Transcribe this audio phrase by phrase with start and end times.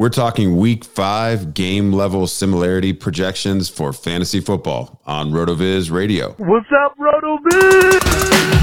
[0.00, 6.30] We're talking week five game level similarity projections for fantasy football on RotoViz Radio.
[6.38, 8.59] What's up, RotoViz?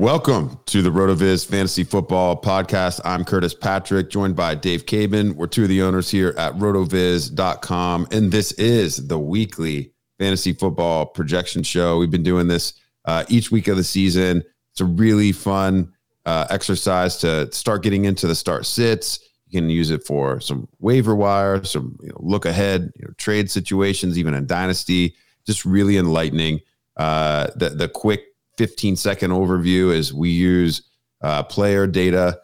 [0.00, 3.02] Welcome to the RotoViz Fantasy Football Podcast.
[3.04, 5.34] I'm Curtis Patrick, joined by Dave Caban.
[5.34, 11.04] We're two of the owners here at rotoviz.com, and this is the weekly fantasy football
[11.04, 11.98] projection show.
[11.98, 12.72] We've been doing this
[13.04, 14.42] uh, each week of the season.
[14.72, 15.92] It's a really fun
[16.24, 19.20] uh, exercise to start getting into the start sits.
[19.48, 23.12] You can use it for some waiver wire, some you know, look ahead, you know,
[23.18, 25.14] trade situations, even in dynasty.
[25.44, 26.60] Just really enlightening.
[26.96, 28.29] Uh, the the quick
[28.60, 30.82] 15 second overview is we use
[31.22, 32.38] uh, player data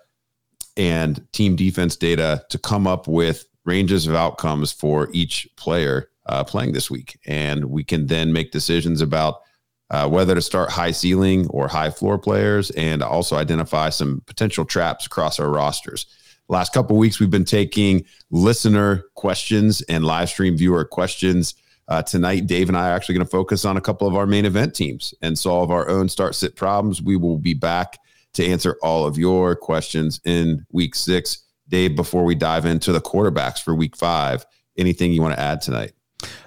[0.78, 6.42] and team defense data to come up with ranges of outcomes for each player uh,
[6.42, 7.18] playing this week.
[7.26, 9.42] And we can then make decisions about
[9.90, 14.64] uh, whether to start high ceiling or high floor players and also identify some potential
[14.64, 16.06] traps across our rosters.
[16.48, 21.56] Last couple weeks, we've been taking listener questions and live stream viewer questions
[21.88, 24.26] uh, tonight, Dave and I are actually going to focus on a couple of our
[24.26, 27.00] main event teams and solve our own start sit problems.
[27.00, 27.98] We will be back
[28.34, 31.44] to answer all of your questions in week six.
[31.68, 34.44] Dave, before we dive into the quarterbacks for week five,
[34.76, 35.92] anything you want to add tonight?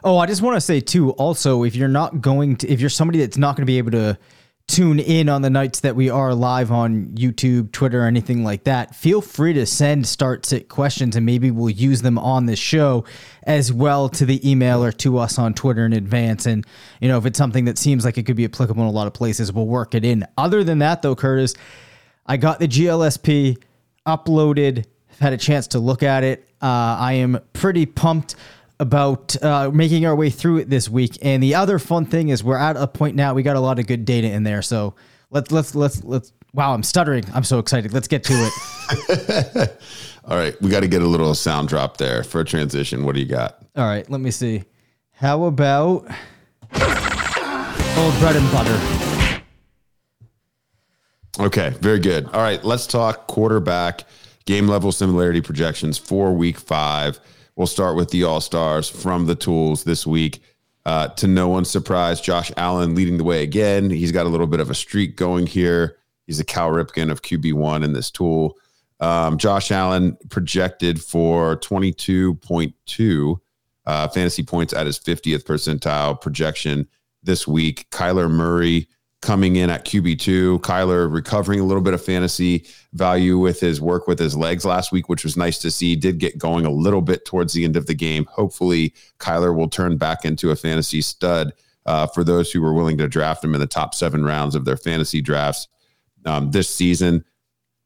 [0.03, 2.89] Oh, I just want to say too, also, if you're not going to, if you're
[2.89, 4.17] somebody that's not going to be able to
[4.69, 8.95] tune in on the nights that we are live on YouTube, Twitter, anything like that,
[8.95, 13.03] feel free to send start sit questions and maybe we'll use them on the show
[13.43, 16.45] as well to the email or to us on Twitter in advance.
[16.45, 16.67] And,
[17.01, 19.07] you know, if it's something that seems like it could be applicable in a lot
[19.07, 20.23] of places, we'll work it in.
[20.37, 21.55] Other than that, though, Curtis,
[22.27, 23.57] I got the GLSP
[24.05, 24.85] uploaded,
[25.19, 26.47] had a chance to look at it.
[26.61, 28.35] Uh, I am pretty pumped
[28.79, 31.17] about uh, making our way through it this week.
[31.21, 33.79] And the other fun thing is we're at a point now we got a lot
[33.79, 34.61] of good data in there.
[34.61, 34.95] So
[35.29, 36.33] let's let's let's let's.
[36.51, 37.25] Wow, I'm stuttering.
[37.33, 37.93] I'm so excited.
[37.93, 39.79] Let's get to it.
[40.25, 43.05] All right, we got to get a little sound drop there for a transition.
[43.05, 43.63] What do you got?
[43.75, 44.63] All right, let me see.
[45.11, 46.07] How about
[47.97, 49.43] old bread and butter?
[51.39, 52.25] Okay, very good.
[52.27, 54.05] All right, let's talk quarterback
[54.45, 57.19] game level similarity projections for week five.
[57.59, 60.41] We'll start with the All Stars from the tools this week.
[60.85, 63.89] Uh, to no one's surprise, Josh Allen leading the way again.
[63.89, 65.97] He's got a little bit of a streak going here.
[66.25, 68.57] He's a Cal Ripken of QB1 in this tool.
[69.01, 73.39] Um, Josh Allen projected for 22.2
[73.85, 76.87] uh, fantasy points at his 50th percentile projection
[77.23, 77.89] this week.
[77.91, 78.87] Kyler Murray
[79.21, 80.59] coming in at QB2.
[80.59, 84.91] Kyler recovering a little bit of fantasy value with his work with his legs last
[84.91, 85.95] week, which was nice to see.
[85.95, 88.25] Did get going a little bit towards the end of the game.
[88.31, 91.53] Hopefully, Kyler will turn back into a fantasy stud
[91.85, 94.65] uh, for those who were willing to draft him in the top seven rounds of
[94.65, 95.67] their fantasy drafts
[96.25, 97.25] um, this season.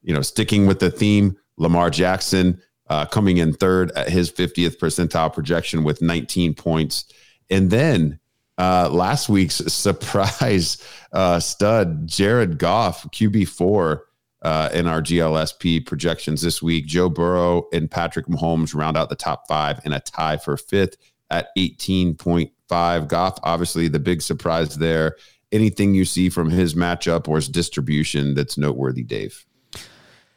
[0.02, 4.78] You know, sticking with the theme, Lamar Jackson uh, coming in third at his 50th
[4.78, 7.06] percentile projection with 19 points.
[7.50, 8.20] And then
[8.58, 14.00] uh, last week's surprise uh, stud, Jared Goff, QB4
[14.42, 16.86] uh, in our GLSP projections this week.
[16.86, 20.98] Joe Burrow and Patrick Mahomes round out the top five in a tie for fifth
[21.30, 23.08] at 18.5.
[23.08, 25.16] Goff, obviously, the big surprise there.
[25.52, 29.46] Anything you see from his matchup or his distribution that's noteworthy, Dave?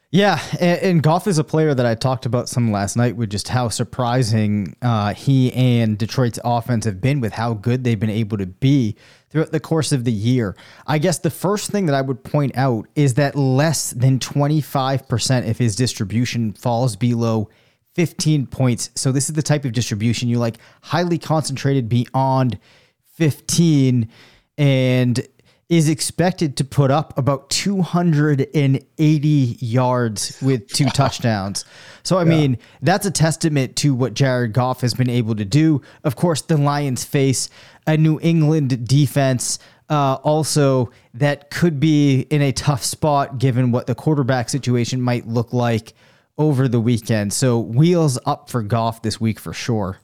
[0.09, 3.29] Yeah, and, and Goff is a player that I talked about some last night with
[3.29, 8.09] just how surprising uh, he and Detroit's offense have been with how good they've been
[8.09, 8.95] able to be
[9.29, 10.55] throughout the course of the year.
[10.85, 15.49] I guess the first thing that I would point out is that less than 25%
[15.49, 17.49] of his distribution falls below
[17.95, 18.91] 15 points.
[18.95, 22.59] So this is the type of distribution you like, highly concentrated beyond
[23.15, 24.07] 15
[24.57, 25.27] and
[25.69, 31.65] is expected to put up about 280 yards with two touchdowns.
[32.03, 32.29] So, I yeah.
[32.29, 35.81] mean, that's a testament to what Jared Goff has been able to do.
[36.05, 37.49] Of course, the Lions face
[37.85, 39.59] a New England defense.
[39.89, 45.27] Uh, also, that could be in a tough spot given what the quarterback situation might
[45.27, 45.93] look like
[46.37, 47.33] over the weekend.
[47.33, 49.97] So, wheels up for Goff this week for sure.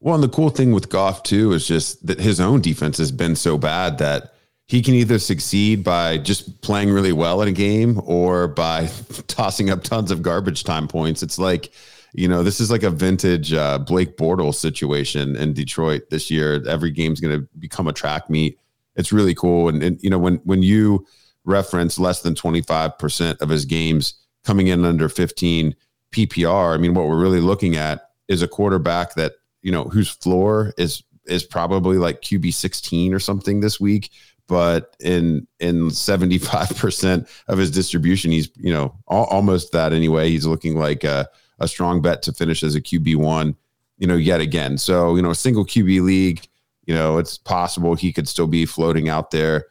[0.00, 3.12] Well, and the cool thing with Goff, too, is just that his own defense has
[3.12, 4.34] been so bad that
[4.70, 8.86] he can either succeed by just playing really well in a game or by
[9.26, 11.24] tossing up tons of garbage time points.
[11.24, 11.72] It's like,
[12.12, 16.62] you know, this is like a vintage uh, Blake Bortles situation in Detroit this year.
[16.68, 18.60] Every game's going to become a track meet.
[18.94, 19.68] It's really cool.
[19.68, 21.04] And, and, you know, when, when you
[21.44, 24.14] reference less than 25% of his games
[24.44, 25.74] coming in under 15
[26.12, 29.32] PPR, I mean, what we're really looking at is a quarterback that,
[29.62, 34.10] you know, whose floor is, is probably like QB 16 or something this week
[34.50, 40.28] but in in 75% of his distribution he's you know al- almost that anyway.
[40.28, 41.28] He's looking like a,
[41.60, 43.54] a strong bet to finish as a qb1
[43.98, 44.76] you know yet again.
[44.76, 46.46] So you know a single qb league
[46.84, 49.66] you know it's possible he could still be floating out there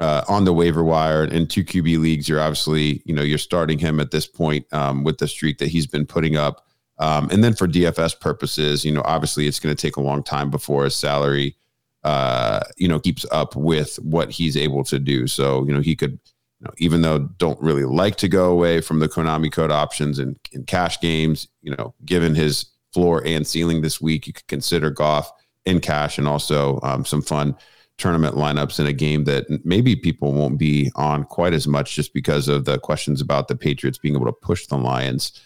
[0.00, 1.24] uh, on the waiver wire.
[1.24, 5.04] In two qb leagues you're obviously you know you're starting him at this point um,
[5.04, 6.66] with the streak that he's been putting up.
[6.98, 10.22] Um, and then for dfs purposes you know obviously it's going to take a long
[10.22, 11.56] time before his salary
[12.04, 15.26] uh, you know, keeps up with what he's able to do.
[15.26, 18.80] So, you know, he could, you know, even though don't really like to go away
[18.80, 23.46] from the Konami code options and in cash games, you know, given his floor and
[23.46, 25.30] ceiling this week, you could consider Goff
[25.64, 27.56] in cash and also um, some fun
[27.98, 32.14] tournament lineups in a game that maybe people won't be on quite as much just
[32.14, 35.38] because of the questions about the Patriots being able to push the Lions.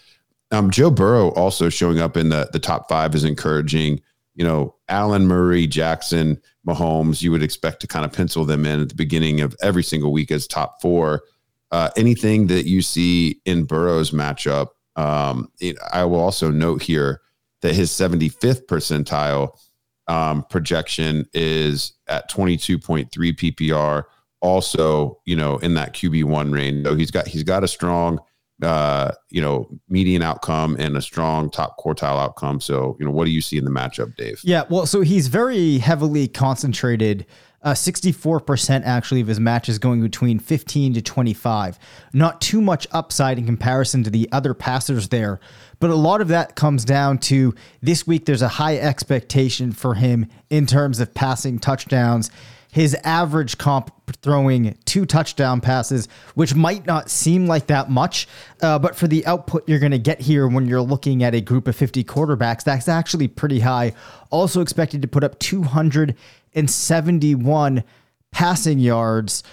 [0.53, 4.01] Um, Joe Burrow also showing up in the the top five is encouraging
[4.35, 8.81] you know, Allen, Murray, Jackson, Mahomes, you would expect to kind of pencil them in
[8.81, 11.23] at the beginning of every single week as top four.
[11.71, 17.21] Uh, anything that you see in Burrow's matchup, um, it, I will also note here
[17.63, 19.59] that his 75th percentile
[20.07, 24.05] um, projection is at 22.3 PPR.
[24.41, 26.85] Also, you know, in that QB one range.
[26.85, 28.21] So he's got he's got a strong
[28.63, 32.61] uh, you know, median outcome and a strong top quartile outcome.
[32.61, 34.41] So, you know, what do you see in the matchup, Dave?
[34.45, 37.27] Yeah, well, so he's very heavily concentrated.
[37.63, 41.79] Uh, 64% actually of his matches going between 15 to 25.
[42.13, 45.41] Not too much upside in comparison to the other passers there,
[45.81, 49.95] but a lot of that comes down to this week there's a high expectation for
[49.95, 52.31] him in terms of passing touchdowns
[52.75, 58.27] his average comp throwing two touchdown passes, which might not seem like that much,
[58.63, 61.41] uh, but for the output you're going to get here when you're looking at a
[61.41, 63.93] group of 50 quarterbacks, that's actually pretty high.
[64.31, 67.85] Also expected to put up 271
[68.33, 69.45] passing yards.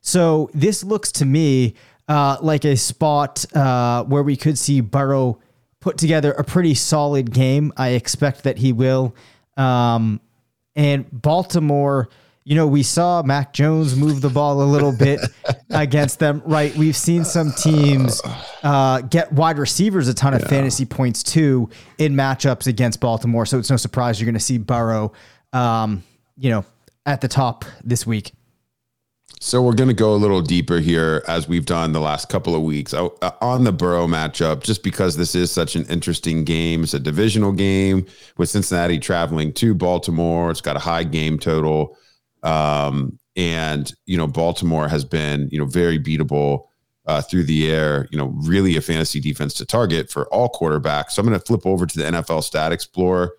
[0.00, 1.74] So this looks to me
[2.06, 5.40] uh, like a spot uh, where we could see Burrow
[5.80, 7.72] put together a pretty solid game.
[7.76, 9.16] I expect that he will.
[9.56, 10.20] Um,
[10.76, 12.08] and Baltimore
[12.48, 15.20] you know, we saw Mac Jones move the ball a little bit
[15.70, 16.74] against them, right?
[16.76, 18.22] We've seen some teams
[18.62, 20.48] uh, get wide receivers a ton of yeah.
[20.48, 21.68] fantasy points too
[21.98, 23.44] in matchups against Baltimore.
[23.44, 25.12] So it's no surprise you're going to see Burrow,
[25.52, 26.02] um,
[26.38, 26.64] you know,
[27.04, 28.32] at the top this week.
[29.40, 32.54] So we're going to go a little deeper here as we've done the last couple
[32.54, 33.10] of weeks uh,
[33.42, 36.82] on the Burrow matchup, just because this is such an interesting game.
[36.82, 38.06] It's a divisional game
[38.38, 40.50] with Cincinnati traveling to Baltimore.
[40.50, 41.98] It's got a high game total.
[42.42, 46.64] Um, and you know, Baltimore has been you know very beatable
[47.06, 48.08] uh, through the air.
[48.10, 51.12] You know, really a fantasy defense to target for all quarterbacks.
[51.12, 53.32] So I'm going to flip over to the NFL Stat Explorer,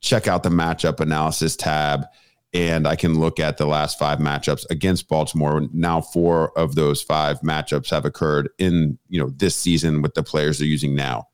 [0.00, 2.04] check out the matchup analysis tab,
[2.52, 5.68] and I can look at the last five matchups against Baltimore.
[5.72, 10.22] Now, four of those five matchups have occurred in you know this season with the
[10.22, 11.28] players they're using now.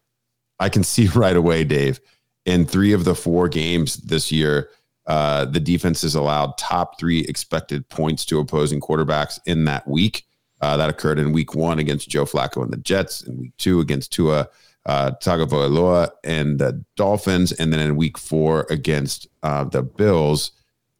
[0.58, 2.00] I can see right away, Dave,
[2.44, 4.68] in three of the four games this year
[5.10, 10.24] uh, the defense has allowed top three expected points to opposing quarterbacks in that week.
[10.60, 13.80] Uh, that occurred in week one against Joe Flacco and the Jets, in week two
[13.80, 14.48] against Tua
[14.86, 20.52] uh, Tagovailoa and the Dolphins, and then in week four against uh, the Bills.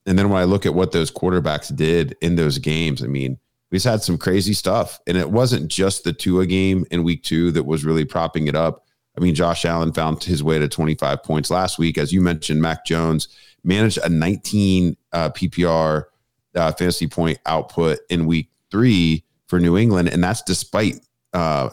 [0.06, 3.38] And then when I look at what those quarterbacks did in those games, I mean,
[3.70, 4.98] we just had some crazy stuff.
[5.06, 8.56] And it wasn't just the Tua game in week two that was really propping it
[8.56, 8.86] up.
[9.16, 11.96] I mean, Josh Allen found his way to 25 points last week.
[11.96, 13.28] As you mentioned, Mac Jones
[13.64, 16.04] managed a 19 uh, PPR
[16.54, 21.00] uh, fantasy point output in week three for New England, and that's despite
[21.32, 21.70] uh,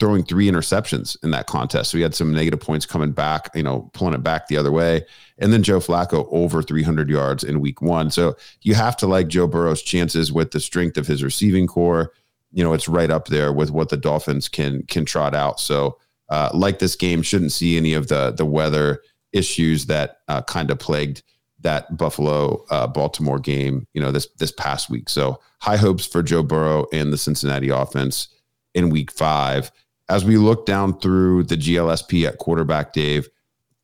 [0.00, 1.90] throwing three interceptions in that contest.
[1.90, 4.72] So he had some negative points coming back, you know, pulling it back the other
[4.72, 5.04] way.
[5.38, 8.10] And then Joe Flacco over 300 yards in week one.
[8.10, 12.12] So you have to like Joe Burrow's chances with the strength of his receiving corps.
[12.50, 15.60] You know, it's right up there with what the Dolphins can can trot out.
[15.60, 15.98] So
[16.30, 20.70] uh, like this game, shouldn't see any of the the weather issues that uh, kind
[20.70, 21.22] of plagued
[21.60, 25.08] that Buffalo uh, Baltimore game, you know, this this past week.
[25.08, 28.28] So high hopes for Joe Burrow and the Cincinnati offense
[28.74, 29.70] in week five.
[30.08, 33.28] As we look down through the GLSP at quarterback, Dave,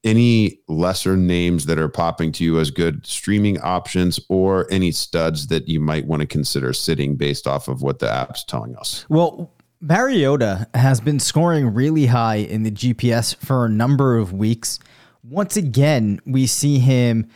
[0.02, 5.48] any lesser names that are popping to you as good streaming options or any studs
[5.48, 9.04] that you might want to consider sitting based off of what the app's telling us?
[9.08, 14.78] Well, Mariota has been scoring really high in the GPS for a number of weeks.
[15.28, 17.28] Once again, we see him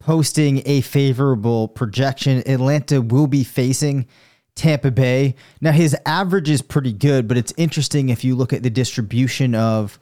[0.00, 2.42] posting a favorable projection.
[2.48, 4.06] Atlanta will be facing
[4.54, 5.34] Tampa Bay.
[5.60, 9.54] Now, his average is pretty good, but it's interesting if you look at the distribution
[9.54, 9.98] of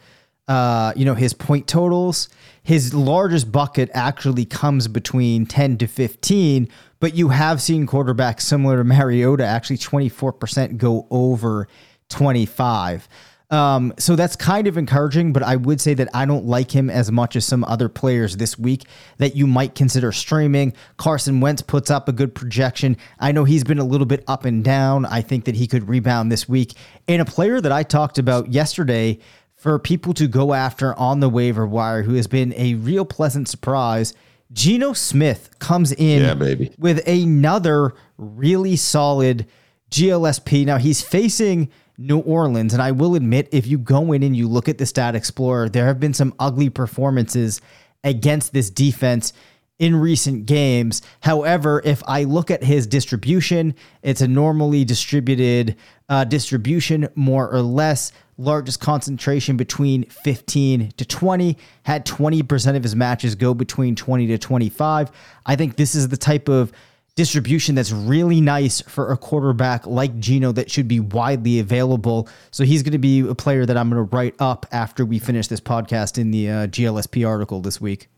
[0.46, 2.28] uh, you know, his point totals.
[2.62, 6.68] His largest bucket actually comes between 10 to 15,
[7.00, 11.66] but you have seen quarterbacks similar to Mariota actually 24% go over
[12.08, 13.08] 25.
[13.52, 16.88] Um, so that's kind of encouraging, but I would say that I don't like him
[16.88, 18.84] as much as some other players this week
[19.18, 20.72] that you might consider streaming.
[20.96, 22.96] Carson Wentz puts up a good projection.
[23.20, 25.04] I know he's been a little bit up and down.
[25.04, 26.72] I think that he could rebound this week.
[27.06, 29.18] And a player that I talked about yesterday
[29.54, 33.48] for people to go after on the waiver wire who has been a real pleasant
[33.48, 34.14] surprise.
[34.50, 39.46] Geno Smith comes in Yeah, with another really solid
[39.90, 40.64] GLSP.
[40.64, 44.48] Now he's facing New Orleans, and I will admit, if you go in and you
[44.48, 47.60] look at the Stat Explorer, there have been some ugly performances
[48.04, 49.32] against this defense
[49.78, 51.02] in recent games.
[51.20, 55.76] However, if I look at his distribution, it's a normally distributed
[56.08, 58.12] uh, distribution, more or less.
[58.38, 61.58] Largest concentration between 15 to 20.
[61.82, 65.10] Had 20% of his matches go between 20 to 25.
[65.46, 66.72] I think this is the type of
[67.14, 72.28] distribution that's really nice for a quarterback like Geno that should be widely available.
[72.50, 75.18] So he's going to be a player that I'm going to write up after we
[75.18, 78.08] finish this podcast in the uh, GLSP article this week.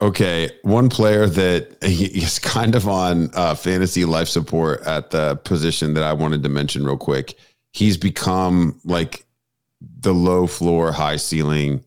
[0.00, 5.94] Okay, one player that is kind of on uh, fantasy life support at the position
[5.94, 7.38] that I wanted to mention real quick.
[7.70, 9.24] He's become like
[9.80, 11.84] the low floor, high ceiling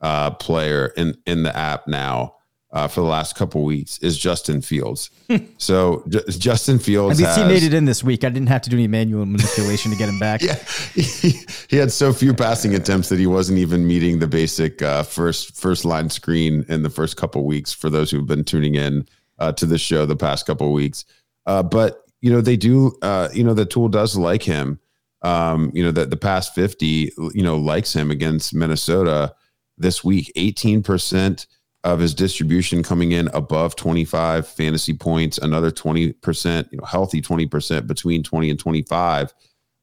[0.00, 2.35] uh, player in in the app now.
[2.72, 5.10] Uh, for the last couple weeks is Justin Fields.
[5.56, 8.24] so J- Justin Fields At least has, he made it in this week.
[8.24, 10.42] I didn't have to do any manual manipulation to get him back.
[10.42, 10.54] yeah,
[10.94, 11.38] he,
[11.70, 15.56] he had so few passing attempts that he wasn't even meeting the basic uh, first
[15.56, 17.72] first line screen in the first couple weeks.
[17.72, 19.06] For those who've been tuning in
[19.38, 21.04] uh, to the show the past couple weeks,
[21.46, 22.98] uh, but you know they do.
[23.00, 24.80] Uh, you know the tool does like him.
[25.22, 29.34] Um, you know that the past fifty, you know, likes him against Minnesota
[29.78, 30.32] this week.
[30.34, 31.46] Eighteen percent
[31.86, 37.86] of his distribution coming in above 25 fantasy points, another 20%, you know, healthy 20%
[37.86, 39.32] between 20 and 25.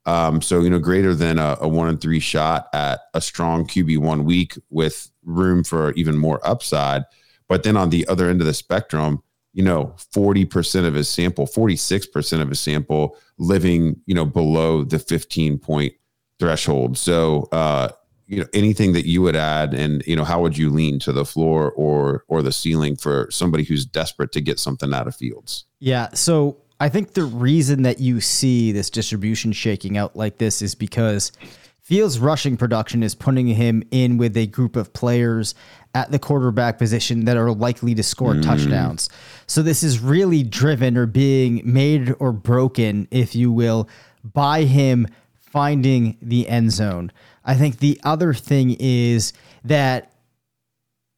[0.06, 3.66] Um, so, you know, greater than a, a one and three shot at a strong
[3.66, 7.04] QB one week with room for even more upside.
[7.48, 11.48] But then on the other end of the spectrum, you know, 40% of his sample,
[11.48, 15.94] 46% of his sample living, you know, below the 15 point
[16.38, 16.98] threshold.
[16.98, 17.92] So, uh,
[18.34, 21.12] you know anything that you would add and you know how would you lean to
[21.12, 25.16] the floor or or the ceiling for somebody who's desperate to get something out of
[25.16, 26.14] fields Yeah.
[26.14, 30.76] So I think the reason that you see this distribution shaking out like this is
[30.76, 31.34] because
[31.82, 35.54] Fields' rushing production is putting him in with a group of players
[35.94, 38.42] at the quarterback position that are likely to score mm.
[38.42, 39.10] touchdowns.
[39.46, 43.90] So this is really driven or being made or broken, if you will,
[44.24, 45.08] by him
[45.42, 47.12] finding the end zone.
[47.46, 49.34] I think the other thing is
[49.64, 50.14] that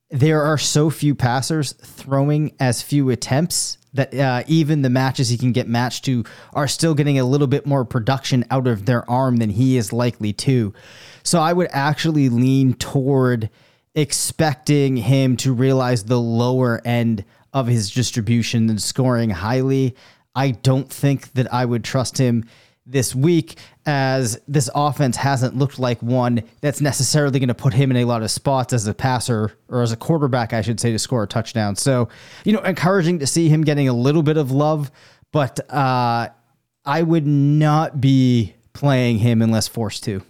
[0.09, 5.37] there are so few passers throwing as few attempts that uh, even the matches he
[5.37, 9.09] can get matched to are still getting a little bit more production out of their
[9.09, 10.73] arm than he is likely to.
[11.23, 13.49] So I would actually lean toward
[13.95, 19.95] expecting him to realize the lower end of his distribution and scoring highly.
[20.35, 22.45] I don't think that I would trust him
[22.85, 27.91] this week as this offense hasn't looked like one that's necessarily going to put him
[27.91, 30.91] in a lot of spots as a passer or as a quarterback, I should say,
[30.91, 31.75] to score a touchdown.
[31.75, 32.09] So,
[32.43, 34.89] you know, encouraging to see him getting a little bit of love,
[35.31, 36.29] but uh,
[36.83, 40.21] I would not be playing him unless forced to.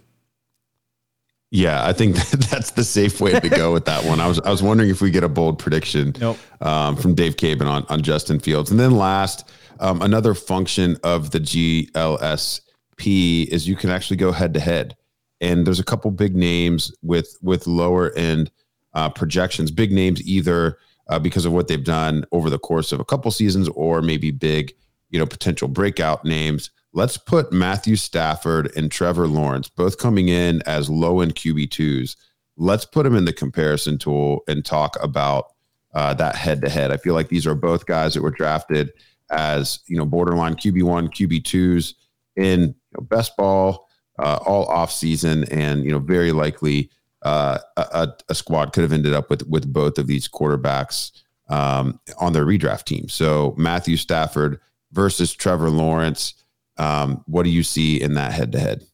[1.50, 2.16] yeah i think
[2.50, 5.00] that's the safe way to go with that one i was i was wondering if
[5.00, 6.38] we get a bold prediction Nope.
[6.60, 9.48] um, from dave caban on, on justin fields and then last
[9.80, 12.60] um, another function of the gls
[13.04, 14.96] is you can actually go head to head,
[15.40, 18.50] and there's a couple big names with with lower end
[18.94, 23.00] uh, projections, big names either uh, because of what they've done over the course of
[23.00, 24.74] a couple seasons, or maybe big,
[25.10, 26.70] you know, potential breakout names.
[26.92, 32.16] Let's put Matthew Stafford and Trevor Lawrence both coming in as low end QB twos.
[32.56, 35.52] Let's put them in the comparison tool and talk about
[35.94, 36.90] uh, that head to head.
[36.90, 38.92] I feel like these are both guys that were drafted
[39.30, 41.94] as you know borderline QB one, QB twos
[42.36, 43.88] in know, best ball
[44.18, 46.90] uh, all off season, and you know very likely
[47.22, 51.10] uh, a, a, squad could have ended up with with both of these quarterbacks
[51.48, 53.08] um, on their redraft team.
[53.08, 54.60] So Matthew Stafford
[54.92, 56.34] versus Trevor Lawrence.
[56.78, 58.84] Um, what do you see in that head to head?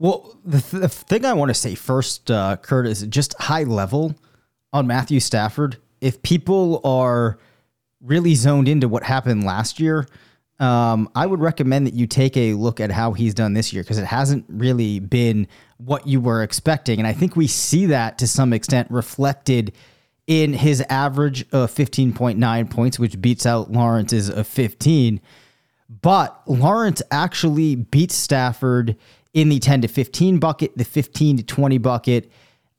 [0.00, 3.64] Well, the, th- the, thing I want to say first, uh, Kurt, is just high
[3.64, 4.14] level
[4.72, 5.76] on Matthew Stafford.
[6.00, 7.38] If people are
[8.00, 10.06] really zoned into what happened last year,
[10.60, 13.82] um, I would recommend that you take a look at how he's done this year
[13.82, 15.46] because it hasn't really been
[15.78, 16.98] what you were expecting.
[16.98, 19.72] And I think we see that to some extent reflected
[20.26, 25.20] in his average of 15.9 points, which beats out Lawrence's of 15.
[26.02, 28.96] But Lawrence actually beats Stafford
[29.32, 32.30] in the 10 to 15 bucket, the 15 to 20 bucket.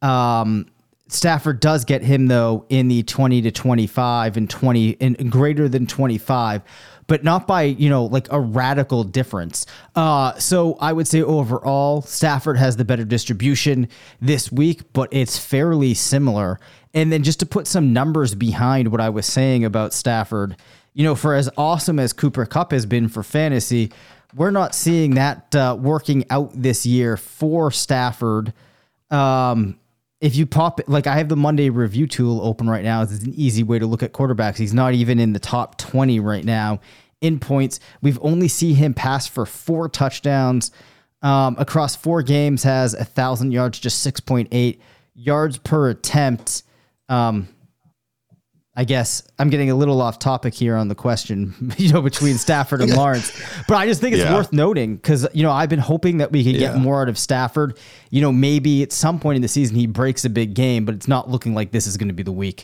[0.01, 0.67] Um,
[1.07, 5.87] Stafford does get him though in the 20 to 25 and 20 and greater than
[5.87, 6.61] 25
[7.09, 9.65] but not by you know like a radical difference.
[9.95, 13.89] Uh, so I would say overall, Stafford has the better distribution
[14.21, 16.59] this week, but it's fairly similar.
[16.93, 20.55] And then just to put some numbers behind what I was saying about Stafford,
[20.93, 23.91] you know, for as awesome as Cooper Kupp has been for fantasy,
[24.35, 28.53] we're not seeing that uh, working out this year for Stafford.
[29.09, 29.79] Um,
[30.21, 33.23] if you pop it, like I have the Monday review tool open right now, it's
[33.23, 34.57] an easy way to look at quarterbacks.
[34.57, 36.81] He's not even in the top 20 right now
[37.21, 37.79] in points.
[38.01, 40.71] We've only seen him pass for four touchdowns
[41.21, 44.79] um, across four games, has a thousand yards, just 6.8
[45.15, 46.63] yards per attempt.
[47.07, 47.47] Um,
[48.79, 52.37] I guess I'm getting a little off topic here on the question, you know, between
[52.37, 53.29] Stafford and Lawrence.
[53.67, 54.33] But I just think it's yeah.
[54.33, 56.71] worth noting because, you know, I've been hoping that we could yeah.
[56.71, 57.77] get more out of Stafford.
[58.09, 60.95] You know, maybe at some point in the season he breaks a big game, but
[60.95, 62.63] it's not looking like this is going to be the week.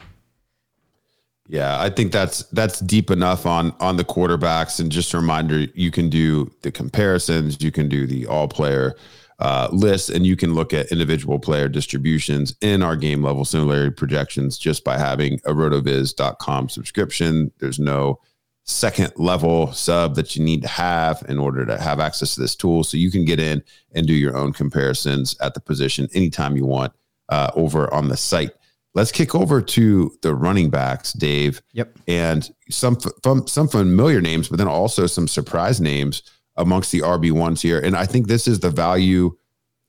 [1.49, 4.79] Yeah, I think that's that's deep enough on on the quarterbacks.
[4.79, 8.95] And just a reminder, you can do the comparisons, you can do the all player
[9.39, 13.93] uh, list, and you can look at individual player distributions in our game level similarity
[13.93, 17.51] projections just by having a rotoviz.com subscription.
[17.59, 18.19] There's no
[18.63, 22.55] second level sub that you need to have in order to have access to this
[22.55, 22.83] tool.
[22.83, 26.65] So you can get in and do your own comparisons at the position anytime you
[26.65, 26.93] want
[27.29, 28.51] uh, over on the site.
[28.95, 31.61] Let's kick over to the running backs, Dave.
[31.73, 31.99] Yep.
[32.07, 32.97] And some
[33.45, 36.23] some familiar names, but then also some surprise names
[36.57, 37.79] amongst the RB ones here.
[37.79, 39.35] And I think this is the value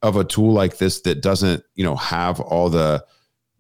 [0.03, 3.05] of a tool like this that doesn't, you know, have all the,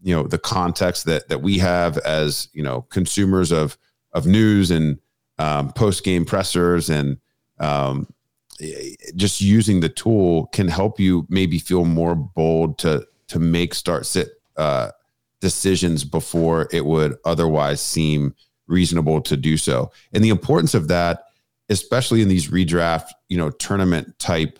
[0.02, 3.78] you know, the context that that we have as, you know, consumers of
[4.12, 4.98] of news and
[5.38, 7.18] um, post game pressers and
[7.58, 8.06] um,
[9.14, 14.06] just using the tool can help you maybe feel more bold to to make start
[14.06, 14.90] sit uh,
[15.40, 18.34] decisions before it would otherwise seem
[18.66, 19.90] reasonable to do so.
[20.12, 21.25] And the importance of that
[21.68, 24.58] especially in these redraft, you know, tournament type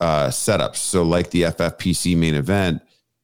[0.00, 0.76] uh, setups.
[0.76, 2.82] So, like the FFPC main event,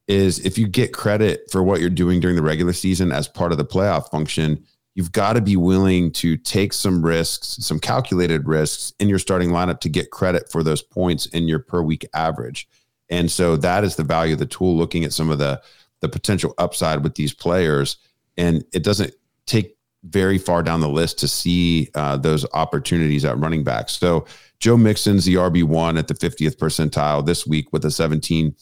[0.09, 3.51] is if you get credit for what you're doing during the regular season as part
[3.51, 4.63] of the playoff function,
[4.95, 9.51] you've got to be willing to take some risks, some calculated risks in your starting
[9.51, 12.67] lineup to get credit for those points in your per week average.
[13.09, 15.61] And so that is the value of the tool, looking at some of the
[16.01, 17.97] the potential upside with these players.
[18.37, 19.13] And it doesn't
[19.45, 23.89] take very far down the list to see uh, those opportunities at running back.
[23.89, 24.25] So
[24.59, 28.53] Joe Mixon's the RB one at the 50th percentile this week with a 17.2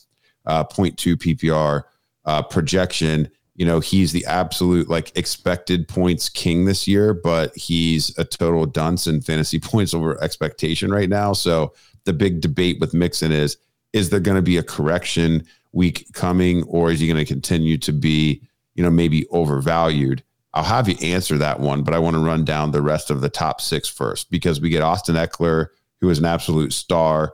[0.45, 1.83] uh, PPR
[2.25, 3.29] uh, projection.
[3.55, 8.65] You know, he's the absolute like expected points king this year, but he's a total
[8.65, 11.33] dunce in fantasy points over expectation right now.
[11.33, 11.73] So
[12.05, 13.57] the big debate with Mixon is
[13.93, 17.77] is there going to be a correction week coming, or is he going to continue
[17.77, 18.41] to be,
[18.75, 20.23] you know, maybe overvalued?
[20.53, 23.21] I'll have you answer that one, but I want to run down the rest of
[23.21, 25.67] the top six first because we get Austin Ekeler,
[26.01, 27.33] who is an absolute star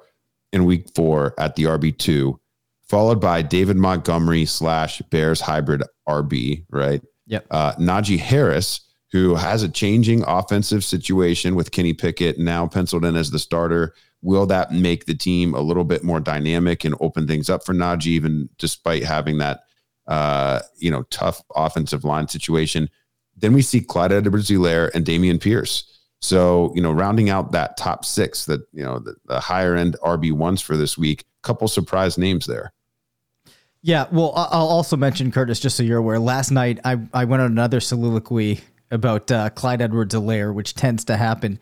[0.51, 2.37] in week four at the RB2,
[2.87, 7.01] followed by David Montgomery slash Bears hybrid RB, right?
[7.27, 7.47] Yep.
[7.49, 13.15] Uh, Najee Harris, who has a changing offensive situation with Kenny Pickett now penciled in
[13.15, 13.93] as the starter.
[14.21, 17.73] Will that make the team a little bit more dynamic and open things up for
[17.73, 19.61] Najee, even despite having that,
[20.07, 22.89] uh, you know, tough offensive line situation?
[23.43, 25.99] Then we see Clyde Edwards Helaire and Dameon Pierce.
[26.21, 29.97] So, you know, rounding out that top six, that, you know, the, the higher end
[30.01, 32.71] RB1s for this week, couple surprise names there.
[33.81, 36.19] Yeah, well, I'll also mention Curtis, just so you're aware.
[36.19, 41.17] Last night, I, I went on another soliloquy about uh, Clyde Edwards-Helaire, which tends to
[41.17, 41.59] happen.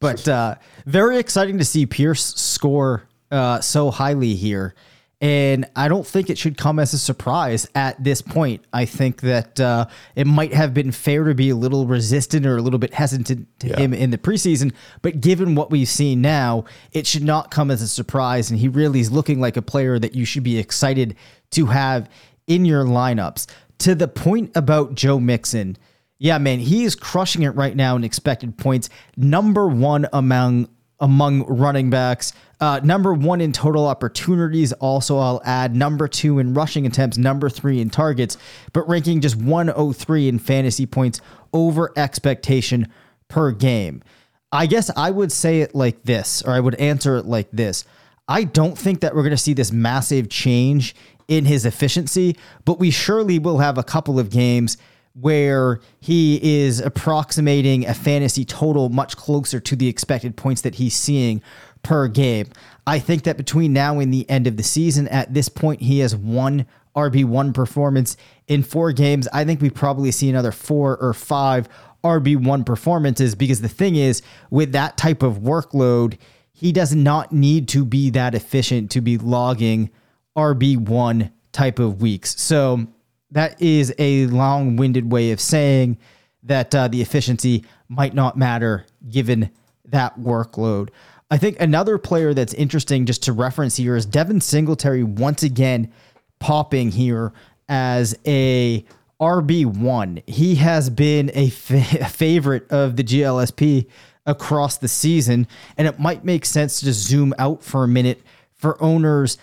[0.00, 0.54] But uh,
[0.86, 4.74] very exciting to see Pierce score uh, so highly here.
[5.20, 8.64] And I don't think it should come as a surprise at this point.
[8.72, 12.56] I think that uh, it might have been fair to be a little resistant or
[12.56, 14.72] a little bit hesitant to him in the preseason.
[15.02, 18.48] But given what we've seen now, it should not come as a surprise.
[18.48, 21.16] And he really is looking like a player that you should be excited
[21.50, 22.08] to have
[22.46, 23.48] in your lineups.
[23.78, 25.76] To the point about Joe Mixon,
[26.18, 28.88] yeah, man, he is crushing it right now in expected points.
[29.16, 30.68] Number one among
[31.00, 32.32] among running backs.
[32.60, 34.72] Uh, number one in total opportunities.
[34.74, 38.36] Also, I'll add number two in rushing attempts, number three in targets,
[38.72, 41.20] but ranking just 103 in fantasy points
[41.52, 42.88] over expectation
[43.28, 44.02] per game.
[44.50, 47.84] I guess I would say it like this, or I would answer it like this.
[48.26, 50.94] I don't think that we're going to see this massive change
[51.28, 54.78] in his efficiency, but we surely will have a couple of games
[55.20, 60.94] where he is approximating a fantasy total much closer to the expected points that he's
[60.94, 61.42] seeing
[61.82, 62.46] per game.
[62.86, 66.00] I think that between now and the end of the season, at this point, he
[66.00, 69.28] has one RB1 performance in four games.
[69.32, 71.68] I think we probably see another four or five
[72.04, 76.18] RB1 performances because the thing is, with that type of workload,
[76.52, 79.90] he does not need to be that efficient to be logging
[80.36, 82.40] RB1 type of weeks.
[82.40, 82.86] So
[83.30, 85.98] that is a long winded way of saying
[86.42, 89.50] that uh, the efficiency might not matter given
[89.84, 90.90] that workload.
[91.30, 95.92] I think another player that's interesting just to reference here is Devin Singletary once again
[96.38, 97.32] popping here
[97.68, 98.84] as a
[99.20, 100.22] RB1.
[100.28, 103.86] He has been a, fa- a favorite of the GLSP
[104.24, 108.22] across the season, and it might make sense to zoom out for a minute
[108.54, 109.38] for owners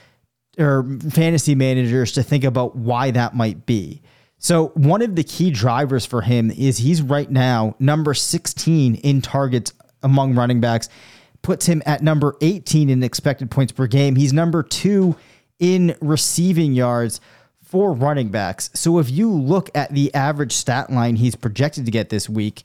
[0.57, 4.01] or fantasy managers to think about why that might be.
[4.37, 9.21] So, one of the key drivers for him is he's right now number 16 in
[9.21, 10.89] targets among running backs,
[11.41, 14.15] puts him at number 18 in expected points per game.
[14.15, 15.15] He's number two
[15.57, 17.21] in receiving yards
[17.63, 18.69] for running backs.
[18.73, 22.63] So, if you look at the average stat line he's projected to get this week,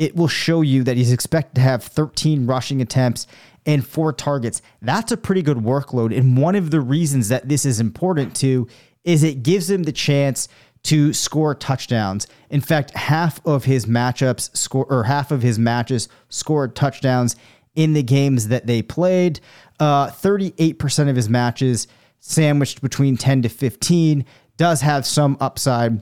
[0.00, 3.26] it will show you that he's expected to have 13 rushing attempts
[3.66, 4.62] and four targets.
[4.80, 6.16] That's a pretty good workload.
[6.16, 8.66] And one of the reasons that this is important to
[9.04, 10.48] is it gives him the chance
[10.84, 12.26] to score touchdowns.
[12.48, 17.36] In fact, half of his matchups score or half of his matches scored touchdowns
[17.74, 19.40] in the games that they played.
[19.78, 21.86] Uh, 38% of his matches
[22.20, 24.24] sandwiched between 10 to 15
[24.56, 26.00] does have some upside.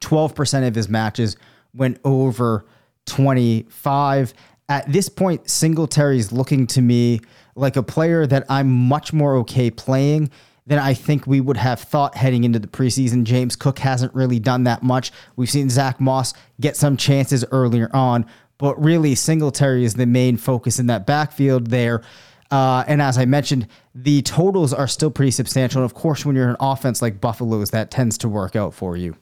[0.00, 1.36] 12% of his matches
[1.72, 2.66] went over
[3.06, 4.34] 25
[4.72, 7.20] at this point, Singletary is looking to me
[7.54, 10.30] like a player that I'm much more okay playing
[10.66, 13.24] than I think we would have thought heading into the preseason.
[13.24, 15.12] James Cook hasn't really done that much.
[15.36, 18.24] We've seen Zach Moss get some chances earlier on,
[18.56, 22.02] but really Singletary is the main focus in that backfield there.
[22.50, 25.82] Uh, and as I mentioned, the totals are still pretty substantial.
[25.82, 28.96] And of course, when you're an offense like Buffalo's, that tends to work out for
[28.96, 29.16] you.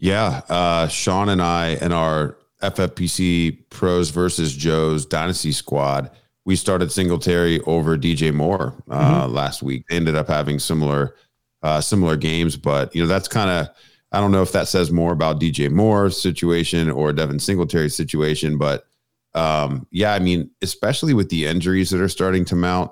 [0.00, 0.40] Yeah.
[0.48, 6.10] Uh, Sean and I and our FFPC Pros versus Joe's Dynasty Squad,
[6.44, 9.34] we started Singletary over DJ Moore uh, mm-hmm.
[9.34, 9.84] last week.
[9.88, 11.14] They ended up having similar
[11.62, 13.68] uh, similar games, but you know that's kind of
[14.12, 18.56] I don't know if that says more about DJ Moore's situation or Devin Singletary's situation,
[18.56, 18.84] but
[19.34, 22.90] um, yeah, I mean, especially with the injuries that are starting to mount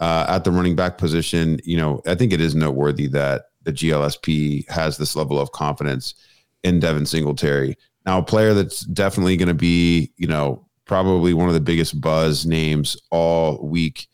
[0.00, 3.72] uh, at the running back position, you know, I think it is noteworthy that the
[3.72, 6.14] GLSP has this level of confidence
[6.62, 7.76] in Devin Singletary.
[8.06, 12.00] Now, a player that's definitely going to be, you know, probably one of the biggest
[12.00, 14.08] buzz names all week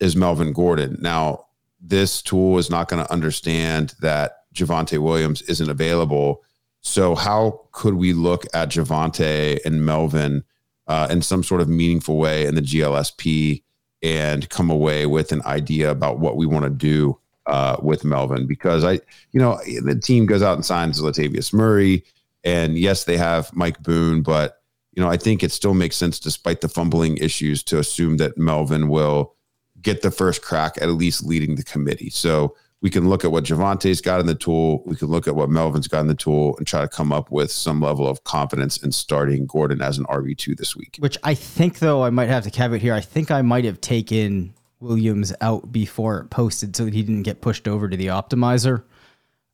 [0.00, 0.96] is Melvin Gordon.
[1.00, 1.44] Now,
[1.80, 6.42] this tool is not going to understand that Javonte Williams isn't available.
[6.80, 10.44] So, how could we look at Javonte and Melvin
[10.86, 13.62] uh, in some sort of meaningful way in the GLSP
[14.02, 18.46] and come away with an idea about what we want to do uh, with Melvin?
[18.46, 19.00] Because I,
[19.32, 22.04] you know, the team goes out and signs Latavius Murray.
[22.44, 26.18] And yes, they have Mike Boone, but you know, I think it still makes sense,
[26.18, 29.34] despite the fumbling issues, to assume that Melvin will
[29.80, 32.10] get the first crack at least leading the committee.
[32.10, 34.82] So we can look at what Javonte's got in the tool.
[34.86, 37.30] We can look at what Melvin's got in the tool and try to come up
[37.30, 40.96] with some level of confidence in starting Gordon as an RB2 this week.
[40.98, 42.94] Which I think, though, I might have to caveat here.
[42.94, 47.24] I think I might have taken Williams out before it posted so that he didn't
[47.24, 48.84] get pushed over to the optimizer.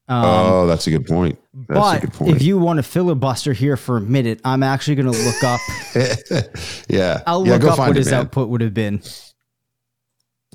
[0.06, 1.38] Um, oh, that's a good point.
[1.54, 2.36] That's but a good point.
[2.36, 5.60] if you want to filibuster here for a minute, I'm actually going to look up.
[6.88, 8.20] yeah, I'll yeah, look up what it, his man.
[8.20, 9.00] output would have been.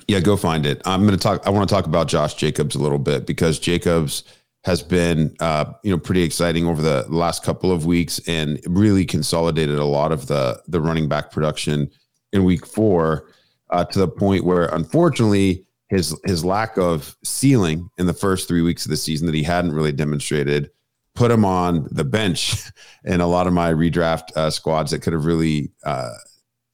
[0.08, 0.82] Yeah, go find it.
[0.86, 1.46] I'm going to talk.
[1.48, 4.24] I want to talk about Josh Jacobs a little bit because Jacobs
[4.66, 9.06] has been, uh, you know, pretty exciting over the last couple of weeks and really
[9.06, 11.90] consolidated a lot of the the running back production
[12.34, 13.32] in Week Four
[13.70, 18.62] uh, to the point where, unfortunately, his his lack of ceiling in the first three
[18.62, 20.70] weeks of the season that he hadn't really demonstrated
[21.16, 22.56] put him on the bench
[23.04, 26.14] in a lot of my redraft uh, squads that could have really uh,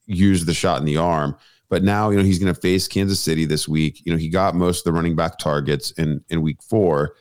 [0.06, 1.36] used the shot in the arm.
[1.68, 4.06] But now, you know, he's going to face Kansas City this week.
[4.06, 7.16] You know, he got most of the running back targets in in week four.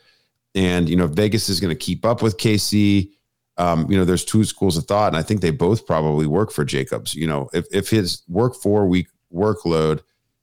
[0.53, 3.09] And, you know, Vegas is going to keep up with KC.
[3.57, 6.51] Um, you know, there's two schools of thought, and I think they both probably work
[6.51, 7.15] for Jacobs.
[7.15, 10.01] You know, if, if his work four week workload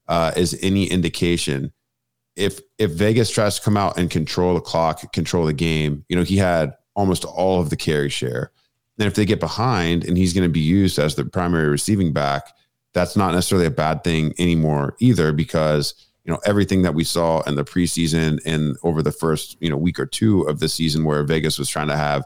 [0.08, 1.72] uh, is any indication,
[2.36, 6.16] if if Vegas tries to come out and control the clock, control the game, you
[6.16, 8.50] know, he had almost all of the carry share.
[8.98, 12.12] And if they get behind and he's going to be used as the primary receiving
[12.12, 12.52] back,
[12.94, 17.40] that's not necessarily a bad thing anymore either, because you know everything that we saw
[17.42, 21.04] in the preseason and over the first you know week or two of the season,
[21.04, 22.24] where Vegas was trying to have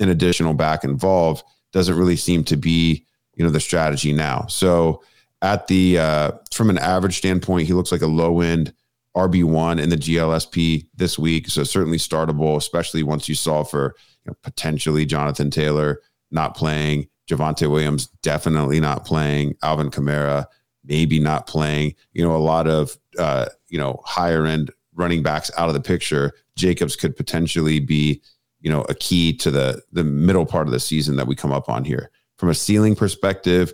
[0.00, 4.46] an additional back involved, doesn't really seem to be you know the strategy now.
[4.46, 5.02] So
[5.42, 8.72] at the uh, from an average standpoint, he looks like a low end
[9.16, 11.48] RB one in the GLSP this week.
[11.48, 16.00] So certainly startable, especially once you saw for you know, potentially Jonathan Taylor
[16.30, 20.46] not playing, Javonte Williams definitely not playing, Alvin Kamara
[20.84, 21.94] maybe not playing.
[22.12, 25.80] You know, a lot of uh, you know higher end running backs out of the
[25.80, 26.32] picture.
[26.56, 28.22] Jacobs could potentially be
[28.60, 31.52] you know a key to the the middle part of the season that we come
[31.52, 32.10] up on here.
[32.36, 33.72] From a ceiling perspective,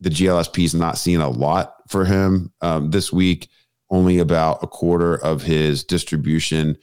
[0.00, 3.48] the GLSP is not seeing a lot for him um, this week.
[3.90, 6.76] Only about a quarter of his distribution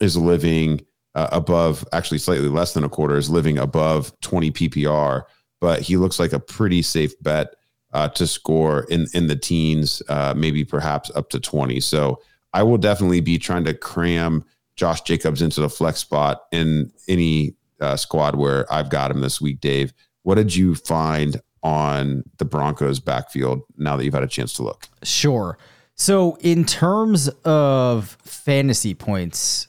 [0.00, 0.80] is living
[1.14, 5.22] uh, above, actually slightly less than a quarter is living above 20 PPR,
[5.60, 7.54] but he looks like a pretty safe bet
[7.92, 11.80] uh, to score in in the teens, uh, maybe perhaps up to 20.
[11.80, 12.20] So
[12.52, 14.44] I will definitely be trying to cram
[14.76, 19.40] Josh Jacobs into the flex spot in any uh, squad where I've got him this
[19.40, 19.92] week, Dave.
[20.22, 24.62] What did you find on the Broncos backfield now that you've had a chance to
[24.62, 24.86] look?
[25.02, 25.58] Sure.
[25.96, 29.66] So in terms of fantasy points,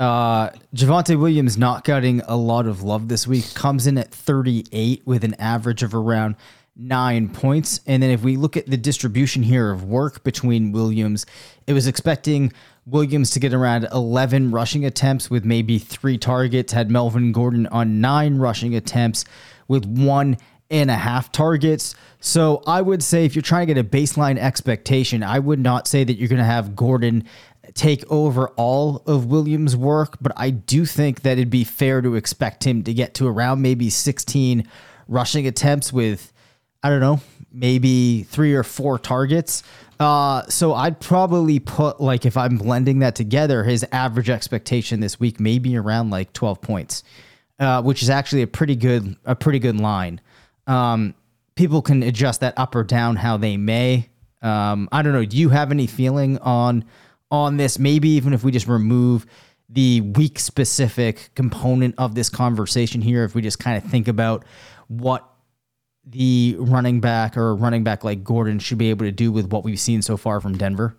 [0.00, 5.02] uh Javonte Williams not getting a lot of love this week comes in at 38
[5.06, 6.34] with an average of around
[6.74, 7.80] nine points.
[7.86, 11.24] And then if we look at the distribution here of work between Williams,
[11.68, 12.52] it was expecting
[12.84, 18.00] Williams to get around 11 rushing attempts with maybe three targets, had Melvin Gordon on
[18.00, 19.24] nine rushing attempts
[19.68, 20.36] with one
[20.72, 21.94] and a half targets.
[22.18, 25.86] So I would say if you're trying to get a baseline expectation, I would not
[25.86, 27.24] say that you're going to have Gordon
[27.74, 32.16] take over all of Williams' work, but I do think that it'd be fair to
[32.16, 34.66] expect him to get to around maybe 16
[35.08, 36.32] rushing attempts with,
[36.82, 37.20] I don't know,
[37.52, 39.62] maybe three or four targets.
[40.00, 45.20] Uh, so I'd probably put like if I'm blending that together, his average expectation this
[45.20, 47.04] week may be around like 12 points,
[47.60, 50.20] uh, which is actually a pretty good a pretty good line.
[50.66, 51.14] Um,
[51.54, 54.08] people can adjust that up or down how they may.
[54.40, 55.24] Um, I don't know.
[55.24, 56.84] Do you have any feeling on
[57.30, 57.78] on this?
[57.78, 59.26] Maybe even if we just remove
[59.68, 64.44] the week specific component of this conversation here, if we just kind of think about
[64.88, 65.28] what
[66.04, 69.64] the running back or running back like Gordon should be able to do with what
[69.64, 70.96] we've seen so far from Denver.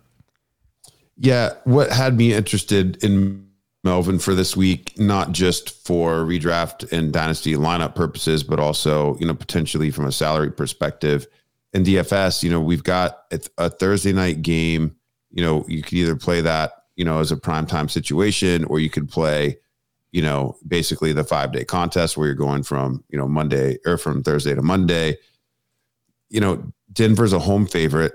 [1.16, 3.43] Yeah, what had me interested in
[3.84, 9.26] Melvin for this week, not just for redraft and dynasty lineup purposes, but also, you
[9.26, 11.26] know, potentially from a salary perspective.
[11.74, 13.24] In DFS, you know, we've got
[13.58, 14.96] a, Thursday night game.
[15.30, 18.88] You know, you could either play that, you know, as a primetime situation, or you
[18.88, 19.58] could play,
[20.12, 23.98] you know, basically the five day contest where you're going from, you know, Monday or
[23.98, 25.18] from Thursday to Monday.
[26.30, 28.14] You know, Denver's a home favorite.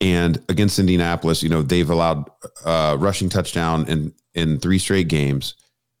[0.00, 2.28] And against Indianapolis, you know, they've allowed
[2.64, 5.54] uh, rushing touchdown in in three straight games,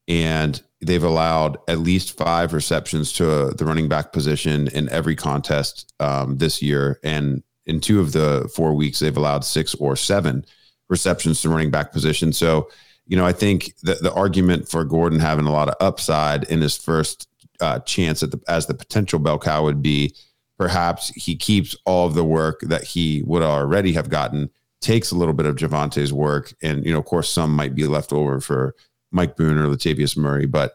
[0.08, 5.92] and they've allowed at least five receptions to the running back position in every contest
[6.00, 7.00] um, this year.
[7.02, 10.44] And in two of the four weeks, they've allowed six or seven
[10.88, 12.32] receptions to running back position.
[12.32, 12.68] So,
[13.06, 16.60] you know, I think the, the argument for Gordon having a lot of upside in
[16.60, 17.28] his first
[17.60, 20.14] uh, chance at the, as the potential bell cow would be
[20.58, 24.50] perhaps he keeps all of the work that he would already have gotten,
[24.84, 27.86] takes a little bit of Javonte's work, and you know, of course, some might be
[27.86, 28.74] left over for
[29.10, 30.46] Mike Boone or Latavius Murray.
[30.46, 30.74] But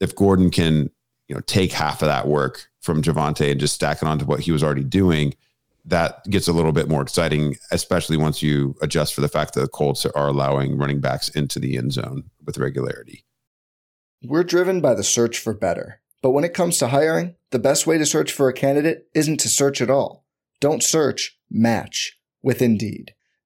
[0.00, 0.90] if Gordon can,
[1.28, 4.40] you know, take half of that work from Javonte and just stack it onto what
[4.40, 5.34] he was already doing,
[5.84, 9.60] that gets a little bit more exciting, especially once you adjust for the fact that
[9.60, 13.24] the Colts are allowing running backs into the end zone with regularity.
[14.24, 16.00] We're driven by the search for better.
[16.22, 19.40] But when it comes to hiring, the best way to search for a candidate isn't
[19.40, 20.24] to search at all.
[20.60, 23.14] Don't search, match with Indeed.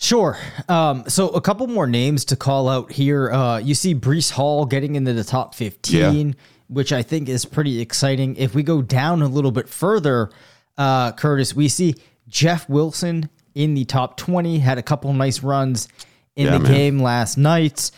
[0.00, 0.38] Sure.
[0.68, 3.32] Um, so a couple more names to call out here.
[3.32, 6.34] Uh, you see Breece Hall getting into the top 15, yeah.
[6.68, 8.36] which I think is pretty exciting.
[8.36, 10.30] If we go down a little bit further,
[10.78, 11.96] uh, Curtis, we see
[12.28, 15.88] Jeff Wilson in the top 20, had a couple nice runs
[16.36, 16.72] in yeah, the man.
[16.72, 17.90] game last night.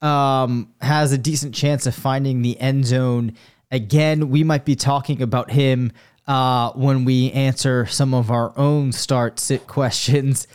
[0.00, 3.32] Um, has a decent chance of finding the end zone
[3.72, 4.30] again.
[4.30, 5.90] We might be talking about him
[6.28, 10.46] uh, when we answer some of our own start sit questions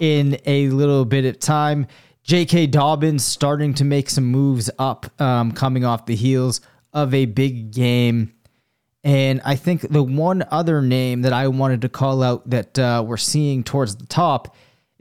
[0.00, 1.86] in a little bit of time.
[2.22, 2.66] J.K.
[2.66, 6.60] Dobbins starting to make some moves up, um, coming off the heels
[6.92, 8.34] of a big game.
[9.04, 13.02] And I think the one other name that I wanted to call out that uh,
[13.06, 14.54] we're seeing towards the top,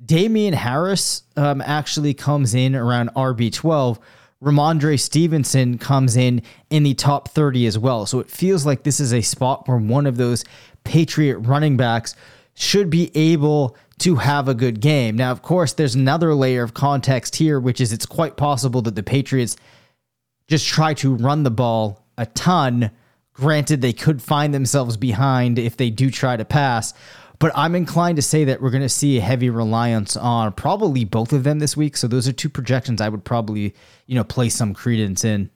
[0.03, 3.99] Damien Harris um, actually comes in around RB12.
[4.41, 8.05] Rhamondre Stevenson comes in in the top 30 as well.
[8.05, 10.45] So it feels like this is a spot where one of those
[10.83, 12.15] Patriot running backs
[12.53, 15.15] should be able to have a good game.
[15.15, 18.95] Now, of course, there's another layer of context here, which is it's quite possible that
[18.95, 19.55] the Patriots
[20.47, 22.91] just try to run the ball a ton.
[23.33, 26.93] Granted, they could find themselves behind if they do try to pass,
[27.39, 31.05] but I'm inclined to say that we're going to see a heavy reliance on probably
[31.05, 31.97] both of them this week.
[31.97, 33.75] So those are two projections I would probably,
[34.07, 35.51] you know, place some credence in.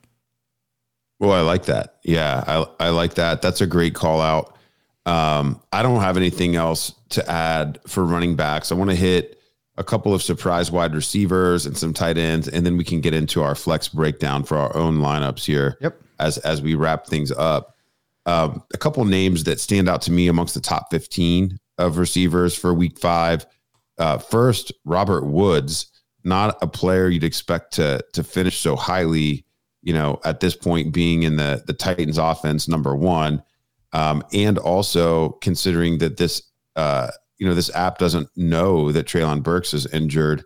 [1.19, 1.97] Well, I like that.
[2.03, 3.41] Yeah, I I like that.
[3.41, 4.57] That's a great call out.
[5.05, 8.71] Um, I don't have anything else to add for running backs.
[8.71, 9.39] I want to hit
[9.77, 13.13] a couple of surprise wide receivers and some tight ends, and then we can get
[13.13, 15.77] into our flex breakdown for our own lineups here.
[15.81, 15.99] Yep.
[16.19, 17.75] As as we wrap things up,
[18.27, 22.55] um, a couple names that stand out to me amongst the top fifteen of receivers
[22.55, 23.47] for Week Five.
[23.97, 25.87] Uh, first, Robert Woods,
[26.23, 29.43] not a player you'd expect to to finish so highly.
[29.81, 33.41] You know, at this point, being in the the Titans' offense, number one
[33.93, 36.41] um, and also considering that this
[36.75, 40.43] uh, you know this app doesn't know that Treylon Burks is injured,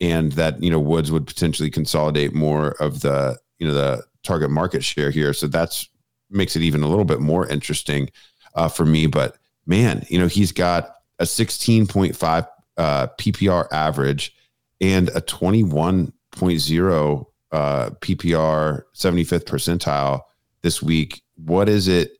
[0.00, 4.50] and that you know Woods would potentially consolidate more of the you know the target
[4.50, 5.32] market share here.
[5.32, 5.88] So that's
[6.30, 8.10] makes it even a little bit more interesting
[8.54, 9.06] uh, for me.
[9.06, 14.34] But man, you know he's got a 16.5 uh, PPR average
[14.80, 20.20] and a 21.0 uh, PPR 75th percentile
[20.62, 21.22] this week.
[21.36, 22.12] What is it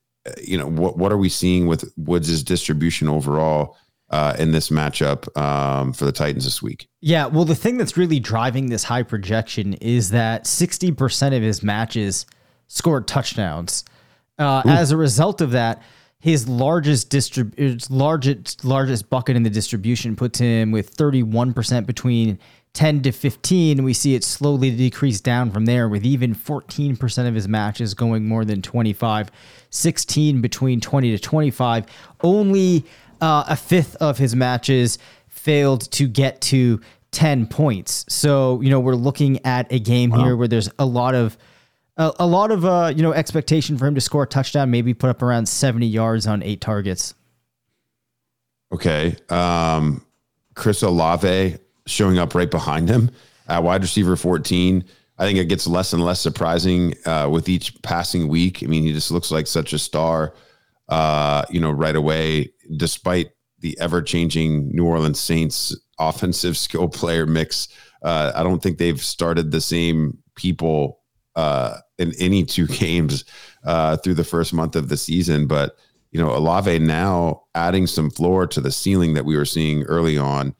[0.42, 3.76] you know what what are we seeing with Woods' distribution overall
[4.10, 6.88] uh, in this matchup um, for the Titans this week?
[7.00, 11.42] Yeah, well, the thing that's really driving this high projection is that sixty percent of
[11.42, 12.26] his matches
[12.68, 13.84] scored touchdowns.
[14.38, 15.80] Uh, as a result of that,
[16.18, 21.86] his largest distrib- largest largest bucket in the distribution puts him with thirty one percent
[21.86, 22.38] between
[22.74, 27.34] 10 to 15, we see it slowly decrease down from there, with even 14% of
[27.34, 29.30] his matches going more than 25,
[29.74, 31.86] 16 between 20 to 25.
[32.22, 32.84] Only
[33.20, 34.98] uh, a fifth of his matches
[35.28, 38.04] failed to get to 10 points.
[38.08, 40.24] So, you know, we're looking at a game wow.
[40.24, 41.36] here where there's a lot of
[41.96, 44.94] a, a lot of uh, you know expectation for him to score a touchdown, maybe
[44.94, 47.14] put up around 70 yards on eight targets.
[48.72, 49.16] Okay.
[49.28, 50.04] Um
[50.54, 51.56] Chris Olave
[51.86, 53.10] showing up right behind him
[53.48, 54.84] at wide receiver 14.
[55.18, 58.62] I think it gets less and less surprising uh, with each passing week.
[58.62, 60.34] I mean, he just looks like such a star,
[60.88, 67.26] uh, you know, right away, despite the ever changing New Orleans Saints offensive skill player
[67.26, 67.68] mix.
[68.02, 71.00] Uh, I don't think they've started the same people
[71.36, 73.24] uh, in any two games
[73.64, 75.46] uh, through the first month of the season.
[75.46, 75.76] But,
[76.10, 80.18] you know, Olave now adding some floor to the ceiling that we were seeing early
[80.18, 80.54] on